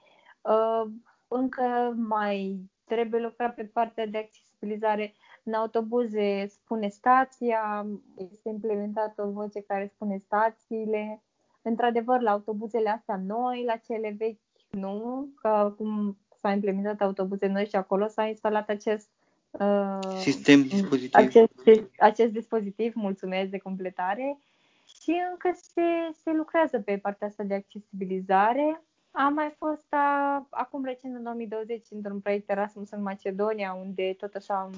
Încă 1.28 1.94
mai 1.96 2.70
trebuie 2.84 3.22
lucrat 3.22 3.56
pe 3.56 3.64
partea 3.64 4.06
de 4.08 4.18
accesibilizare. 4.18 5.14
În 5.48 5.54
autobuze 5.54 6.48
spune 6.48 6.88
stația, 6.88 7.86
este 8.18 8.50
implementată 8.50 9.22
o 9.22 9.32
voce 9.32 9.62
care 9.62 9.92
spune 9.94 10.22
stațiile. 10.26 11.24
Într-adevăr, 11.62 12.22
la 12.22 12.32
autobuzele 12.32 12.90
astea 12.90 13.22
noi, 13.26 13.64
la 13.66 13.76
cele 13.76 14.16
vechi, 14.18 14.40
nu, 14.70 15.28
că 15.42 15.48
acum 15.48 16.18
s-a 16.40 16.52
implementat 16.52 17.02
autobuze 17.02 17.48
noi 17.48 17.66
și 17.66 17.76
acolo 17.76 18.08
s-a 18.08 18.26
instalat 18.26 18.70
acest 18.70 19.10
uh, 19.52 20.00
sistem 20.20 20.62
dispozitiv. 20.62 21.14
Acest, 21.14 21.54
acest 22.00 22.32
dispozitiv, 22.32 22.94
mulțumesc 22.96 23.50
de 23.50 23.58
completare. 23.58 24.38
Și 24.86 25.14
încă 25.32 25.58
se, 25.74 25.82
se 26.24 26.32
lucrează 26.32 26.80
pe 26.80 26.98
partea 26.98 27.28
asta 27.28 27.44
de 27.44 27.54
accesibilizare. 27.54 28.82
Am 29.12 29.34
mai 29.34 29.54
fost 29.58 29.86
a, 29.90 30.48
acum 30.50 30.84
recent 30.84 31.16
în 31.16 31.24
2020 31.24 31.86
într-un 31.90 32.20
proiect 32.20 32.50
Erasmus 32.50 32.90
în 32.90 33.02
Macedonia, 33.02 33.74
unde 33.74 34.16
tot 34.18 34.34
așa 34.34 34.54
am 34.54 34.74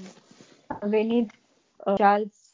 venit 0.81 1.31
uh, 1.85 1.95
și 1.95 2.01
alți 2.01 2.47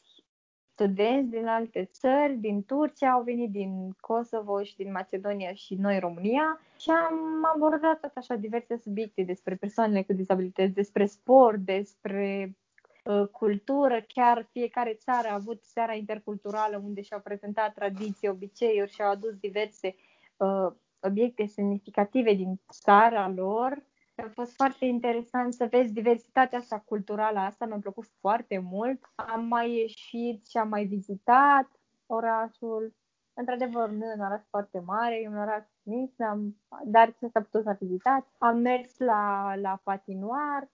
studenți 0.74 1.30
din 1.30 1.46
alte 1.46 1.88
țări, 1.92 2.36
din 2.36 2.64
Turcia, 2.64 3.10
au 3.10 3.22
venit 3.22 3.50
din 3.50 3.96
Kosovo 4.00 4.62
și 4.62 4.76
din 4.76 4.90
Macedonia 4.92 5.52
și 5.52 5.74
noi 5.74 5.98
România. 5.98 6.60
Și 6.78 6.90
am 6.90 7.44
abordat 7.54 8.00
tot 8.00 8.12
așa 8.14 8.34
diverse 8.34 8.76
subiecte 8.76 9.22
despre 9.22 9.54
persoanele 9.54 10.02
cu 10.02 10.12
dizabilități, 10.12 10.74
despre 10.74 11.06
sport, 11.06 11.58
despre 11.58 12.56
uh, 13.04 13.28
cultură, 13.28 14.04
chiar 14.06 14.48
fiecare 14.50 14.94
țară 14.94 15.28
a 15.28 15.34
avut 15.34 15.62
seara 15.64 15.94
interculturală 15.94 16.82
unde 16.84 17.02
și-au 17.02 17.20
prezentat 17.20 17.74
tradiții, 17.74 18.28
obiceiuri 18.28 18.92
și 18.92 19.02
au 19.02 19.10
adus 19.10 19.34
diverse 19.34 19.94
uh, 20.36 20.72
obiecte 21.00 21.46
semnificative 21.46 22.34
din 22.34 22.60
țara 22.72 23.28
lor 23.28 23.82
a 24.22 24.30
fost 24.32 24.54
foarte 24.54 24.84
interesant 24.84 25.54
să 25.54 25.66
vezi 25.70 25.92
diversitatea 25.92 26.58
asta 26.58 26.78
culturală 26.78 27.38
asta, 27.38 27.66
mi-a 27.66 27.78
plăcut 27.78 28.06
foarte 28.20 28.58
mult. 28.58 29.12
Am 29.14 29.44
mai 29.44 29.70
ieșit 29.70 30.46
și 30.46 30.56
am 30.56 30.68
mai 30.68 30.84
vizitat 30.84 31.80
orașul. 32.06 32.94
Într-adevăr, 33.34 33.88
nu 33.90 34.04
e 34.04 34.14
un 34.14 34.20
oraș 34.20 34.42
foarte 34.48 34.78
mare, 34.78 35.20
e 35.20 35.28
un 35.28 35.38
oraș 35.38 35.64
mic, 35.82 36.20
am, 36.20 36.56
dar 36.84 37.14
ce 37.14 37.26
s-a 37.26 37.40
putut 37.40 37.62
să 37.62 37.76
vizitat. 37.80 38.28
Am 38.38 38.58
mers 38.58 38.98
la, 38.98 39.54
la 39.56 39.80
patinoar, 39.82 40.68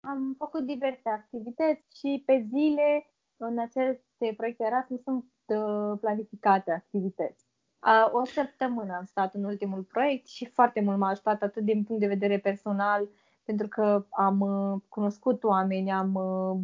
am 0.00 0.34
făcut 0.38 0.66
diverse 0.66 1.08
activități 1.08 1.98
și 1.98 2.22
pe 2.26 2.46
zile 2.48 3.06
în 3.36 3.58
aceste 3.58 4.34
proiecte 4.36 4.64
Erasmus 4.64 5.02
sunt 5.02 5.24
uh, 5.46 5.98
planificate 6.00 6.70
activități. 6.70 7.51
O 8.12 8.24
săptămână 8.24 8.96
am 8.96 9.04
stat 9.04 9.34
în 9.34 9.44
ultimul 9.44 9.82
proiect 9.82 10.28
și 10.28 10.46
foarte 10.46 10.80
mult 10.80 10.98
m-a 10.98 11.08
ajutat 11.08 11.42
atât 11.42 11.64
din 11.64 11.84
punct 11.84 12.00
de 12.00 12.06
vedere 12.06 12.38
personal, 12.38 13.08
pentru 13.44 13.68
că 13.68 14.06
am 14.10 14.40
uh, 14.40 14.80
cunoscut 14.88 15.44
oameni, 15.44 15.92
am 15.92 16.14
uh, 16.14 16.58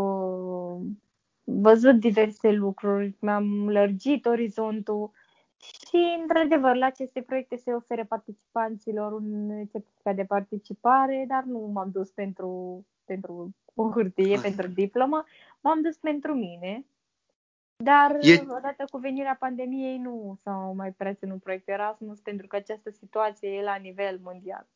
uh, 0.00 0.86
văzut 1.44 2.00
diverse 2.00 2.50
lucruri, 2.50 3.16
mi-am 3.20 3.68
lărgit 3.68 4.26
orizontul 4.26 5.10
și, 5.56 6.18
într-adevăr, 6.20 6.76
la 6.76 6.86
aceste 6.86 7.22
proiecte 7.22 7.56
se 7.56 7.72
oferă 7.72 8.04
participanților 8.04 9.12
un 9.12 9.48
certificat 9.72 10.14
de 10.14 10.24
participare, 10.24 11.24
dar 11.28 11.42
nu 11.42 11.70
m-am 11.72 11.90
dus 11.90 12.10
pentru, 12.10 12.84
pentru 13.04 13.54
o 13.74 13.90
hârtie, 13.90 14.40
pentru 14.46 14.66
diplomă, 14.66 15.24
m-am 15.60 15.82
dus 15.82 15.96
pentru 15.96 16.34
mine 16.34 16.84
dar 17.76 18.18
e... 18.20 18.44
odată 18.48 18.84
cu 18.90 18.98
venirea 18.98 19.36
pandemiei 19.38 19.98
nu 19.98 20.38
s-au 20.42 20.74
mai 20.74 20.92
prea 20.92 21.14
ținut 21.14 21.42
proiect 21.42 21.68
Erasmus 21.68 22.20
pentru 22.20 22.46
că 22.46 22.56
această 22.56 22.90
situație 22.90 23.48
e 23.48 23.62
la 23.62 23.74
nivel 23.74 24.18
mondial. 24.22 24.66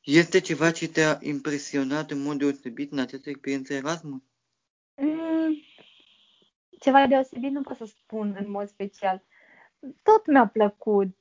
Este 0.00 0.40
ceva 0.40 0.70
ce 0.70 0.88
te-a 0.88 1.18
impresionat 1.20 2.10
în 2.10 2.22
mod 2.22 2.38
deosebit 2.38 2.92
în 2.92 2.98
această 2.98 3.30
experiență 3.30 3.72
Erasmus? 3.72 4.22
Mm, 4.94 5.56
ceva 6.80 7.06
deosebit 7.06 7.50
nu 7.50 7.60
pot 7.60 7.76
să 7.76 7.84
spun 7.84 8.36
în 8.38 8.50
mod 8.50 8.68
special. 8.68 9.22
Tot 10.02 10.26
mi-a 10.26 10.46
plăcut. 10.46 11.16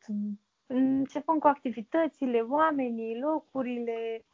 Începând 0.66 1.40
cu 1.40 1.48
activitățile, 1.48 2.40
oamenii, 2.40 3.20
locurile. 3.20 4.26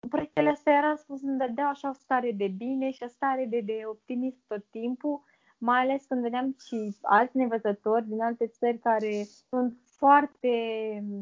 Mm, 0.00 0.08
proiectele 0.08 0.48
astea 0.48 0.76
Erasmus 0.76 1.22
îmi 1.22 1.38
dădeau 1.38 1.68
așa 1.68 1.88
o 1.88 1.92
stare 1.92 2.32
de 2.32 2.48
bine 2.48 2.90
și 2.90 3.02
o 3.02 3.08
stare 3.08 3.46
de, 3.50 3.60
de 3.60 3.82
optimism 3.86 4.42
tot 4.46 4.64
timpul. 4.70 5.24
mai 5.58 5.80
ales 5.80 6.04
când 6.04 6.22
vedeam 6.22 6.56
și 6.66 6.96
alți 7.02 7.36
nevăzători 7.36 8.08
din 8.08 8.20
alte 8.20 8.46
țări 8.46 8.78
care 8.78 9.26
sunt 9.48 9.78
foarte 9.96 10.48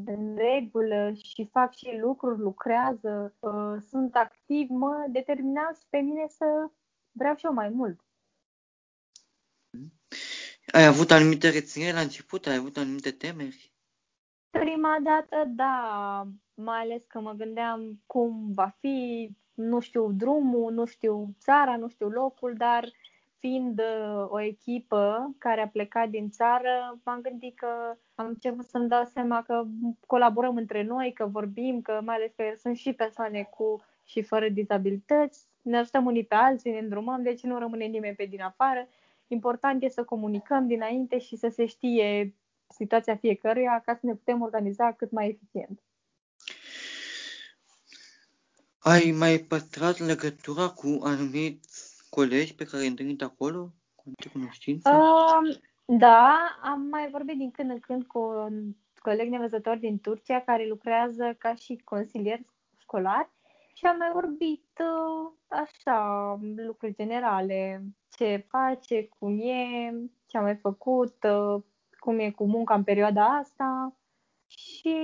în 0.06 0.36
regulă 0.36 1.12
și 1.22 1.48
fac 1.52 1.74
și 1.74 1.98
lucruri, 2.00 2.38
lucrează, 2.38 3.34
uh, 3.40 3.76
sunt 3.88 4.14
activi, 4.14 4.72
mă 4.72 5.06
determinați 5.08 5.86
pe 5.90 5.98
mine 5.98 6.24
să 6.28 6.70
vreau 7.12 7.36
și 7.36 7.44
eu 7.44 7.52
mai 7.52 7.68
mult. 7.68 8.00
Ai 10.72 10.86
avut 10.86 11.10
anumite 11.10 11.50
rețineri 11.50 11.94
la 11.94 12.00
început? 12.00 12.46
Ai 12.46 12.56
avut 12.56 12.76
anumite 12.76 13.10
temeri? 13.10 13.73
Prima 14.60 14.96
dată, 15.02 15.44
da, 15.46 16.26
mai 16.54 16.80
ales 16.80 17.02
că 17.06 17.20
mă 17.20 17.32
gândeam 17.32 18.02
cum 18.06 18.52
va 18.52 18.74
fi, 18.80 19.30
nu 19.54 19.80
știu 19.80 20.12
drumul, 20.12 20.72
nu 20.72 20.84
știu 20.84 21.34
țara, 21.38 21.76
nu 21.76 21.88
știu 21.88 22.08
locul, 22.08 22.54
dar 22.56 22.88
fiind 23.38 23.78
uh, 23.78 24.26
o 24.28 24.40
echipă 24.40 25.34
care 25.38 25.60
a 25.60 25.68
plecat 25.68 26.08
din 26.08 26.30
țară, 26.30 27.00
m-am 27.04 27.20
gândit 27.20 27.58
că 27.58 27.66
am 28.14 28.26
început 28.26 28.64
să-mi 28.64 28.88
dau 28.88 29.04
seama 29.04 29.42
că 29.42 29.64
colaborăm 30.06 30.56
între 30.56 30.82
noi, 30.82 31.12
că 31.12 31.26
vorbim, 31.26 31.80
că 31.80 32.00
mai 32.04 32.14
ales 32.14 32.32
că 32.36 32.42
sunt 32.56 32.76
și 32.76 32.92
persoane 32.92 33.42
cu 33.42 33.82
și 34.04 34.22
fără 34.22 34.48
dizabilități, 34.48 35.48
ne 35.62 35.76
ajutăm 35.76 36.06
unii 36.06 36.24
pe 36.24 36.34
alții, 36.34 36.72
ne 36.72 36.78
îndrumăm, 36.78 37.22
deci 37.22 37.42
nu 37.42 37.58
rămâne 37.58 37.84
nimeni 37.84 38.16
pe 38.16 38.24
din 38.24 38.42
afară. 38.42 38.88
Important 39.26 39.82
e 39.82 39.88
să 39.88 40.04
comunicăm 40.04 40.66
dinainte 40.66 41.18
și 41.18 41.36
să 41.36 41.48
se 41.48 41.66
știe 41.66 42.34
situația 42.68 43.16
fiecăruia 43.16 43.82
ca 43.84 43.94
să 43.94 44.06
ne 44.06 44.14
putem 44.14 44.40
organiza 44.40 44.92
cât 44.92 45.10
mai 45.10 45.28
eficient. 45.28 45.82
Ai 48.78 49.14
mai 49.18 49.38
păstrat 49.38 49.98
legătura 49.98 50.68
cu 50.68 51.00
anumiți 51.02 52.02
colegi 52.10 52.54
pe 52.54 52.64
care 52.64 52.82
ai 52.82 52.88
întâlnit 52.88 53.22
acolo? 53.22 53.72
Cu 53.94 54.10
cunoștințe? 54.32 54.88
Uh, 54.88 55.56
da, 55.84 56.36
am 56.62 56.80
mai 56.80 57.08
vorbit 57.10 57.36
din 57.36 57.50
când 57.50 57.70
în 57.70 57.80
când 57.80 58.06
cu 58.06 58.18
un 58.18 58.74
coleg 58.98 59.28
nevăzător 59.28 59.76
din 59.76 60.00
Turcia 60.00 60.40
care 60.40 60.66
lucrează 60.66 61.34
ca 61.38 61.54
și 61.54 61.80
consilier 61.84 62.40
școlar 62.78 63.30
și 63.74 63.86
am 63.86 63.96
mai 63.96 64.10
vorbit 64.12 64.68
uh, 64.78 65.32
așa, 65.46 66.38
lucruri 66.56 66.94
generale, 66.94 67.82
ce 68.16 68.46
face, 68.48 69.08
cum 69.08 69.40
e, 69.40 69.92
ce 70.26 70.38
a 70.38 70.40
mai 70.40 70.56
făcut, 70.56 71.16
uh, 71.24 71.62
cum 72.04 72.18
e 72.18 72.30
cu 72.30 72.46
munca 72.46 72.74
în 72.74 72.82
perioada 72.82 73.24
asta 73.24 73.96
și 74.46 74.96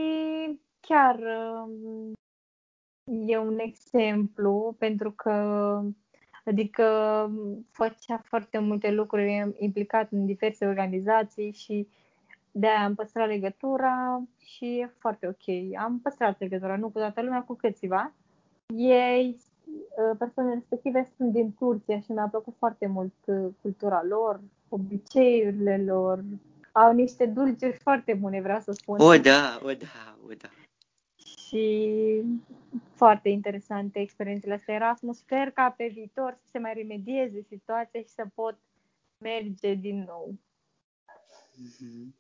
chiar 0.81 1.19
uh, 1.19 2.13
e 3.27 3.39
un 3.39 3.59
exemplu 3.59 4.75
pentru 4.79 5.13
că 5.13 5.33
adică 6.45 6.85
făcea 7.71 8.23
foarte 8.25 8.59
multe 8.59 8.91
lucruri 8.91 9.55
implicat 9.59 10.13
în 10.13 10.27
diverse 10.27 10.67
organizații 10.67 11.53
și 11.53 11.89
de 12.51 12.67
aia 12.67 12.85
am 12.85 12.95
păstrat 12.95 13.29
legătura 13.29 14.23
și 14.39 14.65
e 14.65 14.95
foarte 14.99 15.27
ok. 15.27 15.77
Am 15.83 16.01
păstrat 16.03 16.41
legătura, 16.41 16.77
nu 16.77 16.89
cu 16.89 16.99
toată 16.99 17.23
lumea, 17.23 17.43
cu 17.43 17.55
câțiva. 17.55 18.13
Ei, 18.77 19.37
uh, 19.67 20.17
persoanele 20.19 20.55
respective 20.55 21.11
sunt 21.17 21.33
din 21.33 21.55
Turcia 21.59 22.01
și 22.01 22.13
mi-a 22.13 22.29
plăcut 22.31 22.55
foarte 22.59 22.87
mult 22.87 23.15
uh, 23.25 23.49
cultura 23.63 24.03
lor, 24.09 24.41
obiceiurile 24.69 25.85
lor. 25.85 26.25
Au 26.73 26.93
niște 26.93 27.27
dulciuri 27.27 27.79
foarte 27.83 28.15
bune, 28.15 28.41
vreau 28.41 28.61
să 28.61 28.73
spun. 28.73 29.01
O, 29.01 29.17
da, 29.17 29.61
o, 29.63 29.73
da, 29.73 30.19
o, 30.27 30.33
da. 30.39 30.49
Și 31.47 32.23
foarte 32.95 33.29
interesante 33.29 34.01
experiențele 34.01 34.55
astea 34.55 34.75
Erasmus. 34.75 35.19
Sper 35.19 35.51
ca 35.51 35.75
pe 35.77 35.91
viitor 35.93 36.39
să 36.43 36.49
se 36.51 36.59
mai 36.59 36.73
remedieze 36.75 37.43
situația 37.49 38.01
și 38.01 38.09
să 38.09 38.25
pot 38.35 38.59
merge 39.19 39.75
din 39.75 40.05
nou. 40.07 40.35
Mm-hmm 41.55 42.19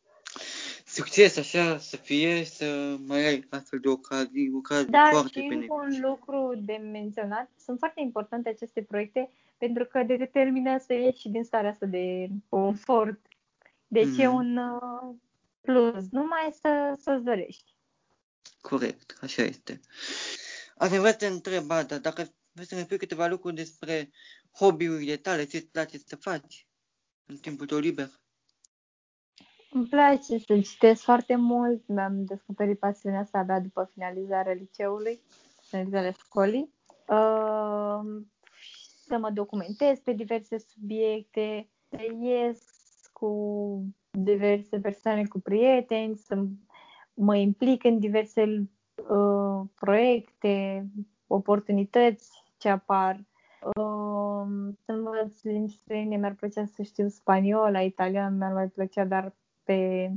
succes 0.90 1.37
așa 1.37 1.78
să 1.78 1.97
fie, 1.97 2.45
să 2.45 2.97
mai 3.07 3.26
ai 3.26 3.45
astfel 3.50 3.78
de 3.78 3.88
ocazii, 3.88 4.50
ocazii 4.54 4.90
da, 4.90 5.09
foarte 5.11 5.40
și 5.40 5.47
benefice. 5.49 5.73
un 5.73 6.00
lucru 6.00 6.52
de 6.65 6.89
menționat, 6.93 7.50
sunt 7.65 7.78
foarte 7.78 8.00
importante 8.00 8.49
aceste 8.49 8.82
proiecte 8.82 9.30
pentru 9.58 9.84
că 9.84 10.04
te 10.04 10.17
determină 10.17 10.78
să 10.78 10.93
ieși 10.93 11.21
și 11.21 11.28
din 11.28 11.45
starea 11.45 11.71
asta 11.71 11.86
de 11.86 12.28
confort. 12.49 13.21
Deci 13.92 14.06
mm-hmm. 14.06 14.18
e 14.18 14.26
mhm. 14.26 14.36
un 14.36 14.56
uh, 14.56 15.14
plus, 15.60 16.10
numai 16.10 16.50
să, 16.60 16.94
să-ți 17.00 17.24
dorești. 17.24 17.74
Corect, 18.60 19.18
așa 19.20 19.42
este. 19.42 19.80
Aș 20.76 20.88
vrea 20.88 21.10
să 21.10 21.16
te 21.16 21.26
întreb, 21.26 21.64
dar 21.64 21.84
dacă 21.84 22.34
vrei 22.52 22.66
să 22.66 22.74
ne 22.74 22.82
spui 22.82 22.98
câteva 22.98 23.26
lucruri 23.26 23.54
despre 23.54 24.10
hobby-urile 24.58 25.16
tale, 25.16 25.44
ce 25.44 25.56
îți 25.56 25.66
place 25.66 25.98
să 25.98 26.16
faci 26.16 26.66
în 27.26 27.36
timpul 27.36 27.66
tău 27.66 27.78
liber? 27.78 28.10
Îmi 29.70 29.86
place 29.86 30.38
să 30.38 30.60
citesc 30.60 31.02
foarte 31.02 31.36
mult. 31.36 31.86
Mi-am 31.86 32.24
descoperit 32.24 32.78
pasiunea 32.78 33.20
asta 33.20 33.38
abia 33.38 33.60
după 33.60 33.90
finalizarea 33.92 34.52
liceului, 34.52 35.20
finalizarea 35.68 36.10
școlii. 36.10 36.74
Uh, 36.86 38.22
să 39.06 39.18
mă 39.18 39.30
documentez 39.30 39.98
pe 39.98 40.12
diverse 40.12 40.58
subiecte, 40.58 41.70
să 41.88 41.98
ies 42.20 42.58
cu 43.21 43.85
diverse 44.11 44.80
persoane, 44.80 45.25
cu 45.25 45.39
prieteni, 45.41 46.17
să 46.17 46.45
mă 47.15 47.37
implic 47.37 47.85
în 47.85 47.99
diverse 47.99 48.43
uh, 49.09 49.61
proiecte, 49.75 50.87
oportunități 51.26 52.30
ce 52.59 52.69
apar. 52.69 53.25
Uh, 53.63 54.73
să 54.85 54.93
învăț 54.93 55.43
limbi 55.43 55.73
străine, 55.73 56.17
mi-ar 56.17 56.35
plăcea 56.35 56.65
să 56.65 56.83
știu 56.83 57.09
spaniola, 57.09 57.80
italian, 57.80 58.37
mi-ar 58.37 58.52
mai 58.52 58.69
plăcea, 58.69 59.04
dar 59.04 59.35
pe, 59.63 60.11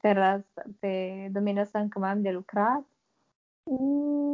pe, 0.00 0.44
pe 0.80 1.28
domeniul 1.32 1.62
ăsta 1.62 1.78
încă 1.78 1.98
mai 1.98 2.10
am 2.10 2.22
de 2.22 2.30
lucrat. 2.30 2.84
Mm, 3.62 4.25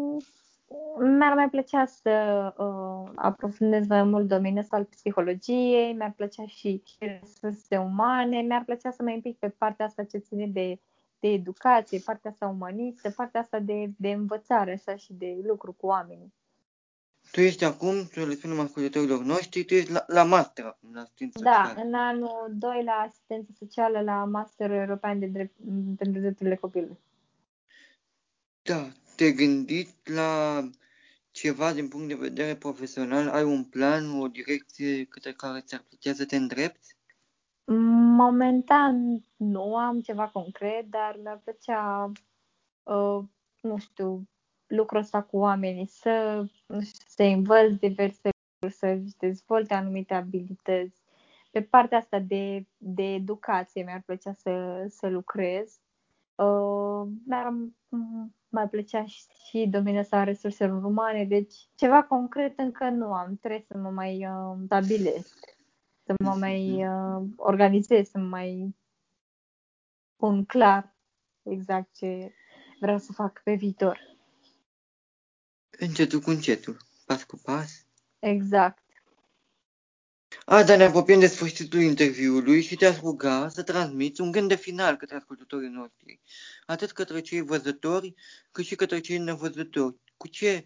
mi-ar 0.99 1.35
mai 1.35 1.51
plăcea 1.51 1.87
să 1.87 2.11
uh, 2.57 3.11
aprofundez 3.15 3.87
mai 3.87 4.03
mult 4.03 4.29
domeniul 4.29 4.63
ăsta 4.63 4.77
al 4.77 4.85
psihologiei, 4.85 5.93
mi-ar 5.93 6.13
plăcea 6.17 6.47
și 6.47 6.83
resurse 6.99 7.77
umane, 7.77 8.41
mi-ar 8.41 8.65
plăcea 8.65 8.91
să 8.91 9.03
mă 9.03 9.11
implic 9.11 9.39
pe 9.39 9.49
partea 9.49 9.87
asta 9.87 10.05
ce 10.05 10.19
ține 10.19 10.47
de, 10.47 10.79
de 11.21 11.29
educație, 11.29 11.99
partea 12.05 12.31
asta 12.31 12.47
umanistă, 12.47 13.11
partea 13.11 13.41
asta 13.41 13.59
de, 13.59 13.91
de 13.97 14.09
învățare 14.09 14.73
așa, 14.73 14.97
și 14.97 15.13
de 15.13 15.37
lucru 15.47 15.73
cu 15.73 15.87
oamenii. 15.87 16.33
Tu 17.31 17.41
ești 17.41 17.65
acum, 17.65 18.05
să 18.05 18.25
le 18.25 18.35
spunem 18.35 18.61
ascultătorilor 18.61 19.23
noștri, 19.23 19.65
tu 19.65 19.75
ești 19.75 19.93
la, 19.93 20.05
la 20.07 20.23
master 20.25 20.65
acum, 20.65 20.95
la 20.95 21.01
asistență 21.01 21.39
Da, 21.43 21.65
socială. 21.67 21.89
în 21.89 21.95
anul 21.95 22.47
2 22.51 22.83
la 22.85 22.93
asistență 22.93 23.51
socială 23.59 24.01
la 24.01 24.25
Masterul 24.25 24.77
European 24.77 25.19
de 25.19 25.27
drept, 25.27 25.57
pentru 25.97 26.21
drepturile 26.21 26.57
copilului. 26.57 26.99
Da, 28.63 28.89
te 29.17 29.33
gândit 29.33 30.09
la 30.09 30.61
ceva 31.31 31.73
din 31.73 31.89
punct 31.89 32.09
de 32.09 32.15
vedere 32.15 32.57
profesional? 32.57 33.29
Ai 33.29 33.45
un 33.45 33.65
plan, 33.65 34.21
o 34.21 34.29
direcție 34.29 35.05
către 35.05 35.33
care 35.33 35.61
ți-ar 35.61 35.85
plăcea 35.89 36.13
să 36.13 36.27
te 36.27 36.37
îndrepți? 36.37 36.97
Momentan 38.17 39.25
nu 39.37 39.77
am 39.77 40.01
ceva 40.01 40.29
concret, 40.29 40.91
dar 40.91 41.19
mi-ar 41.23 41.41
plăcea, 41.45 42.13
uh, 42.83 43.25
nu 43.61 43.79
știu, 43.79 44.29
lucrul 44.67 45.01
ăsta 45.01 45.23
cu 45.23 45.37
oamenii, 45.37 45.87
să, 45.87 46.45
să 47.09 47.23
învăț 47.23 47.73
diverse 47.73 48.29
lucruri, 48.61 48.79
să 48.79 49.15
dezvolte 49.19 49.75
anumite 49.75 50.15
abilități. 50.15 51.01
Pe 51.51 51.63
partea 51.63 51.99
asta 51.99 52.19
de, 52.19 52.67
de 52.77 53.03
educație 53.03 53.83
mi-ar 53.83 54.03
plăcea 54.07 54.33
să, 54.33 54.85
să 54.89 55.09
lucrez. 55.09 55.81
Uh, 56.35 57.09
mi-ar 57.27 57.55
mai 58.49 58.69
plăcea 58.69 59.05
și 59.05 59.67
domeniul 59.71 60.03
ăsta 60.03 60.17
a 60.17 60.25
resurselor 60.25 60.85
umane, 60.85 61.25
deci 61.25 61.55
ceva 61.75 62.03
concret 62.03 62.59
încă 62.59 62.89
nu 62.89 63.13
am. 63.13 63.37
Trebuie 63.37 63.65
să 63.69 63.79
mă 63.79 63.91
mai 63.91 64.27
uh, 64.27 64.57
stabilesc, 64.65 65.39
să 66.05 66.15
mă 66.19 66.35
mai 66.35 66.87
uh, 66.87 67.29
organizez, 67.37 68.09
să 68.09 68.19
mai 68.19 68.77
pun 70.17 70.45
clar 70.45 70.97
exact 71.43 71.95
ce 71.95 72.33
vreau 72.81 72.99
să 72.99 73.13
fac 73.13 73.41
pe 73.43 73.55
viitor. 73.55 73.99
Încetul 75.79 76.21
cu 76.21 76.31
încetul, 76.31 76.77
pas 77.07 77.25
cu 77.25 77.41
pas. 77.43 77.87
Exact. 78.19 78.82
A, 80.45 80.63
dar 80.63 80.77
ne 80.77 80.85
apropiem 80.85 81.21
de 81.21 81.27
sfârșitul 81.27 81.81
interviului 81.81 82.63
și 82.63 82.77
te-aș 82.77 83.01
ruga 83.01 83.49
să 83.49 83.63
transmiți 83.63 84.21
un 84.21 84.31
gând 84.31 84.49
de 84.49 84.57
final 84.57 84.97
către 84.97 85.17
ascultătorii 85.17 85.69
noștri, 85.69 86.21
atât 86.67 86.91
către 86.91 87.21
cei 87.21 87.41
văzători, 87.41 88.15
cât 88.53 88.65
și 88.65 88.75
către 88.75 89.01
cei 89.01 89.19
nevăzători. 89.19 89.97
Cu 90.17 90.29
ce 90.29 90.65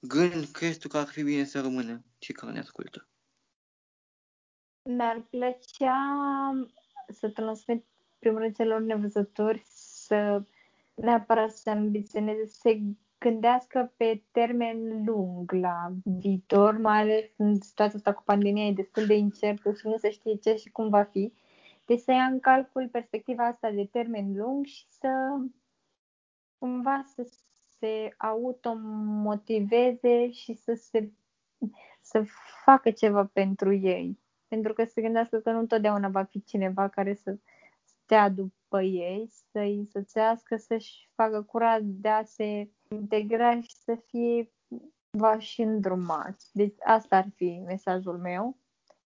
gând 0.00 0.44
crezi 0.52 0.78
tu 0.78 0.88
că 0.88 0.98
ar 0.98 1.06
fi 1.06 1.22
bine 1.22 1.44
să 1.44 1.60
rămână 1.60 2.04
cei 2.18 2.34
care 2.34 2.52
ne 2.52 2.58
ascultă? 2.58 3.08
Mi-ar 4.82 5.26
plăcea 5.30 5.96
să 7.08 7.28
transmit 7.28 7.84
primul 8.18 8.38
rând 8.38 8.56
celor 8.56 8.80
nevăzători 8.80 9.62
să 9.68 10.42
neapărat 10.94 11.56
să 11.56 11.70
ambiționeze 11.70 12.46
să 12.46 12.68
gândească 13.18 13.92
pe 13.96 14.22
termen 14.30 15.04
lung 15.04 15.52
la 15.52 15.92
viitor, 16.02 16.78
mai 16.78 17.00
ales 17.00 17.24
în 17.36 17.60
situația 17.60 17.96
asta 17.96 18.12
cu 18.12 18.22
pandemia 18.22 18.66
e 18.66 18.72
destul 18.72 19.06
de 19.06 19.14
incertă 19.14 19.72
și 19.72 19.86
nu 19.86 19.96
se 19.96 20.10
știe 20.10 20.36
ce 20.36 20.54
și 20.54 20.70
cum 20.70 20.88
va 20.88 21.02
fi. 21.02 21.32
Deci 21.84 22.00
să 22.00 22.10
ia 22.10 22.24
în 22.24 22.40
calcul 22.40 22.88
perspectiva 22.88 23.46
asta 23.46 23.70
de 23.70 23.84
termen 23.84 24.36
lung 24.36 24.64
și 24.64 24.86
să 24.88 25.08
cumva 26.58 27.02
să 27.14 27.28
se 27.78 28.14
automotiveze 28.16 30.30
și 30.30 30.54
să 30.54 30.74
se 30.74 31.10
să 32.00 32.24
facă 32.64 32.90
ceva 32.90 33.30
pentru 33.32 33.74
ei. 33.74 34.18
Pentru 34.48 34.72
că 34.72 34.84
se 34.84 35.00
gândească 35.00 35.38
că 35.38 35.50
nu 35.50 35.58
întotdeauna 35.58 36.08
va 36.08 36.22
fi 36.22 36.44
cineva 36.44 36.88
care 36.88 37.14
să 37.14 37.38
stea 37.84 38.28
după 38.28 38.82
ei, 38.82 39.28
să-i 39.50 39.88
soțească, 39.92 40.56
să-și 40.56 41.10
facă 41.14 41.42
curat 41.42 41.82
de 41.82 42.08
a 42.08 42.24
se 42.24 42.68
integra 42.88 43.60
și 43.60 43.74
să 43.84 43.98
fie 44.06 44.50
și 45.38 45.62
îndrumați. 45.62 46.50
Deci 46.52 46.74
asta 46.84 47.16
ar 47.16 47.26
fi 47.34 47.62
mesajul 47.66 48.18
meu. 48.18 48.56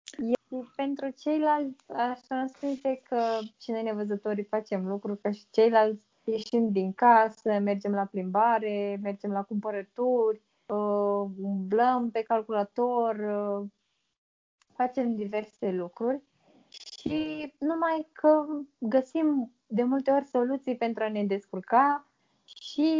Și 0.05 0.35
pentru 0.77 1.09
ceilalți 1.11 1.85
aș 1.93 2.21
transmite 2.21 3.03
că 3.09 3.39
și 3.61 3.71
noi 3.71 3.83
nevăzătorii 3.83 4.45
facem 4.45 4.87
lucruri, 4.87 5.21
că 5.21 5.31
și 5.31 5.45
ceilalți 5.51 6.11
ieșim 6.25 6.73
din 6.73 6.93
casă, 6.93 7.59
mergem 7.59 7.93
la 7.93 8.05
plimbare, 8.05 8.99
mergem 9.03 9.31
la 9.31 9.43
cumpărături, 9.43 10.43
uh, 10.67 11.31
umblăm 11.43 12.11
pe 12.11 12.23
calculator, 12.23 13.17
uh, 13.17 13.67
facem 14.73 15.15
diverse 15.15 15.71
lucruri 15.71 16.23
și 16.69 17.53
numai 17.59 18.09
că 18.13 18.47
găsim 18.79 19.53
de 19.67 19.83
multe 19.83 20.11
ori 20.11 20.27
soluții 20.27 20.77
pentru 20.77 21.03
a 21.03 21.09
ne 21.09 21.25
descurca 21.25 22.07
și 22.45 22.91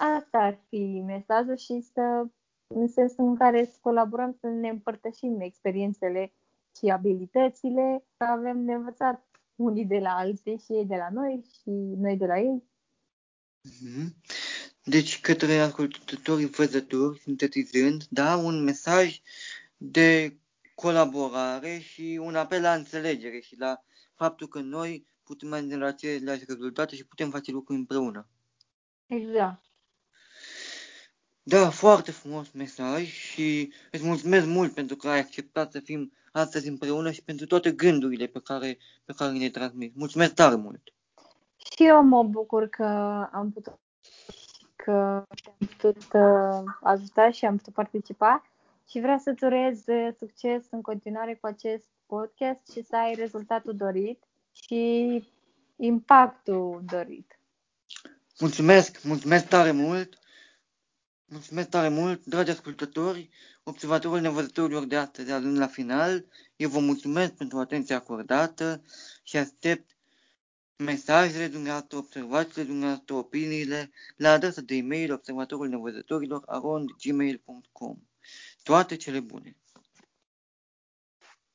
asta 0.00 0.38
ar 0.38 0.58
fi 0.68 1.02
mesajul 1.06 1.56
și 1.56 1.80
să 1.92 2.26
în 2.74 2.88
sensul 2.88 3.24
în 3.24 3.36
care 3.36 3.64
să 3.64 3.78
colaborăm, 3.80 4.36
să 4.40 4.46
ne 4.46 4.68
împărtășim 4.68 5.40
experiențele 5.40 6.32
și 6.78 6.90
abilitățile, 6.90 8.04
să 8.16 8.24
avem 8.24 8.64
de 8.64 8.72
învățat 8.72 9.28
unii 9.54 9.84
de 9.84 9.98
la 9.98 10.16
alții 10.16 10.58
și 10.64 10.72
ei 10.72 10.84
de 10.84 10.96
la 10.96 11.08
noi 11.12 11.44
și 11.52 11.70
noi 11.96 12.16
de 12.16 12.26
la 12.26 12.38
ei. 12.38 12.62
Mhm. 13.62 14.14
Deci, 14.84 15.20
către 15.20 15.58
ascultătorii 15.58 16.46
văzători, 16.46 17.18
sintetizând, 17.18 18.04
da, 18.10 18.36
un 18.36 18.62
mesaj 18.62 19.20
de 19.76 20.38
colaborare 20.74 21.78
și 21.78 22.20
un 22.22 22.34
apel 22.34 22.62
la 22.62 22.74
înțelegere 22.74 23.40
și 23.40 23.58
la 23.58 23.84
faptul 24.14 24.48
că 24.48 24.60
noi 24.60 25.06
putem 25.22 25.52
ajunge 25.52 25.76
la 25.76 25.86
aceleași 25.86 26.44
rezultate 26.46 26.96
și 26.96 27.06
putem 27.06 27.30
face 27.30 27.50
lucruri 27.50 27.78
împreună. 27.78 28.28
Exact. 29.06 29.69
Da, 31.42 31.70
foarte 31.70 32.10
frumos 32.10 32.50
mesaj 32.50 33.06
și 33.06 33.72
îți 33.90 34.04
mulțumesc 34.04 34.46
mult 34.46 34.74
pentru 34.74 34.96
că 34.96 35.08
ai 35.08 35.18
acceptat 35.18 35.72
să 35.72 35.80
fim 35.80 36.12
astăzi 36.32 36.68
împreună 36.68 37.10
și 37.10 37.22
pentru 37.22 37.46
toate 37.46 37.70
gândurile 37.72 38.26
pe 38.26 38.40
care, 38.44 38.78
pe 39.04 39.12
care 39.16 39.32
ne 39.32 39.48
transmit. 39.50 39.96
Mulțumesc 39.96 40.34
tare 40.34 40.54
mult! 40.54 40.82
Și 41.56 41.86
eu 41.86 42.02
mă 42.02 42.22
bucur 42.22 42.68
că 42.68 42.84
am 43.32 43.50
putut 43.52 43.78
că 44.76 44.90
am 44.90 45.26
putut 45.58 46.02
uh, 46.12 46.62
ajuta 46.82 47.30
și 47.30 47.44
am 47.44 47.56
putut 47.56 47.72
participa 47.72 48.42
și 48.88 49.00
vreau 49.00 49.18
să-ți 49.18 49.44
urez 49.44 49.86
uh, 49.86 50.08
succes 50.18 50.64
în 50.70 50.82
continuare 50.82 51.34
cu 51.34 51.46
acest 51.46 51.84
podcast 52.06 52.72
și 52.72 52.84
să 52.84 52.96
ai 52.96 53.14
rezultatul 53.14 53.76
dorit 53.76 54.22
și 54.52 55.24
impactul 55.76 56.82
dorit. 56.84 57.38
Mulțumesc, 58.40 59.02
mulțumesc 59.04 59.48
tare 59.48 59.70
mult! 59.70 60.18
Mulțumesc 61.32 61.68
tare 61.68 61.88
mult, 61.88 62.24
dragi 62.24 62.50
ascultători, 62.50 63.30
observatorul 63.62 64.20
nevăzătorilor 64.20 64.84
de 64.84 64.96
astăzi 64.96 65.30
ajung 65.30 65.56
la 65.56 65.66
final. 65.66 66.24
Eu 66.56 66.68
vă 66.68 66.78
mulțumesc 66.78 67.32
pentru 67.32 67.58
atenția 67.58 67.96
acordată 67.96 68.82
și 69.22 69.36
aștept 69.36 69.96
mesajele 70.76 71.46
dumneavoastră, 71.48 71.96
observațiile 71.98 72.66
dumneavoastră, 72.66 73.14
opiniile 73.14 73.90
la 74.16 74.30
adresa 74.30 74.60
de 74.60 74.74
e-mail 74.74 75.12
observatorul 75.12 75.68
nevăzătorilor 75.68 76.42
arond 76.46 76.90
gmail.com. 77.02 77.96
Toate 78.62 78.96
cele 78.96 79.20
bune! 79.20 79.56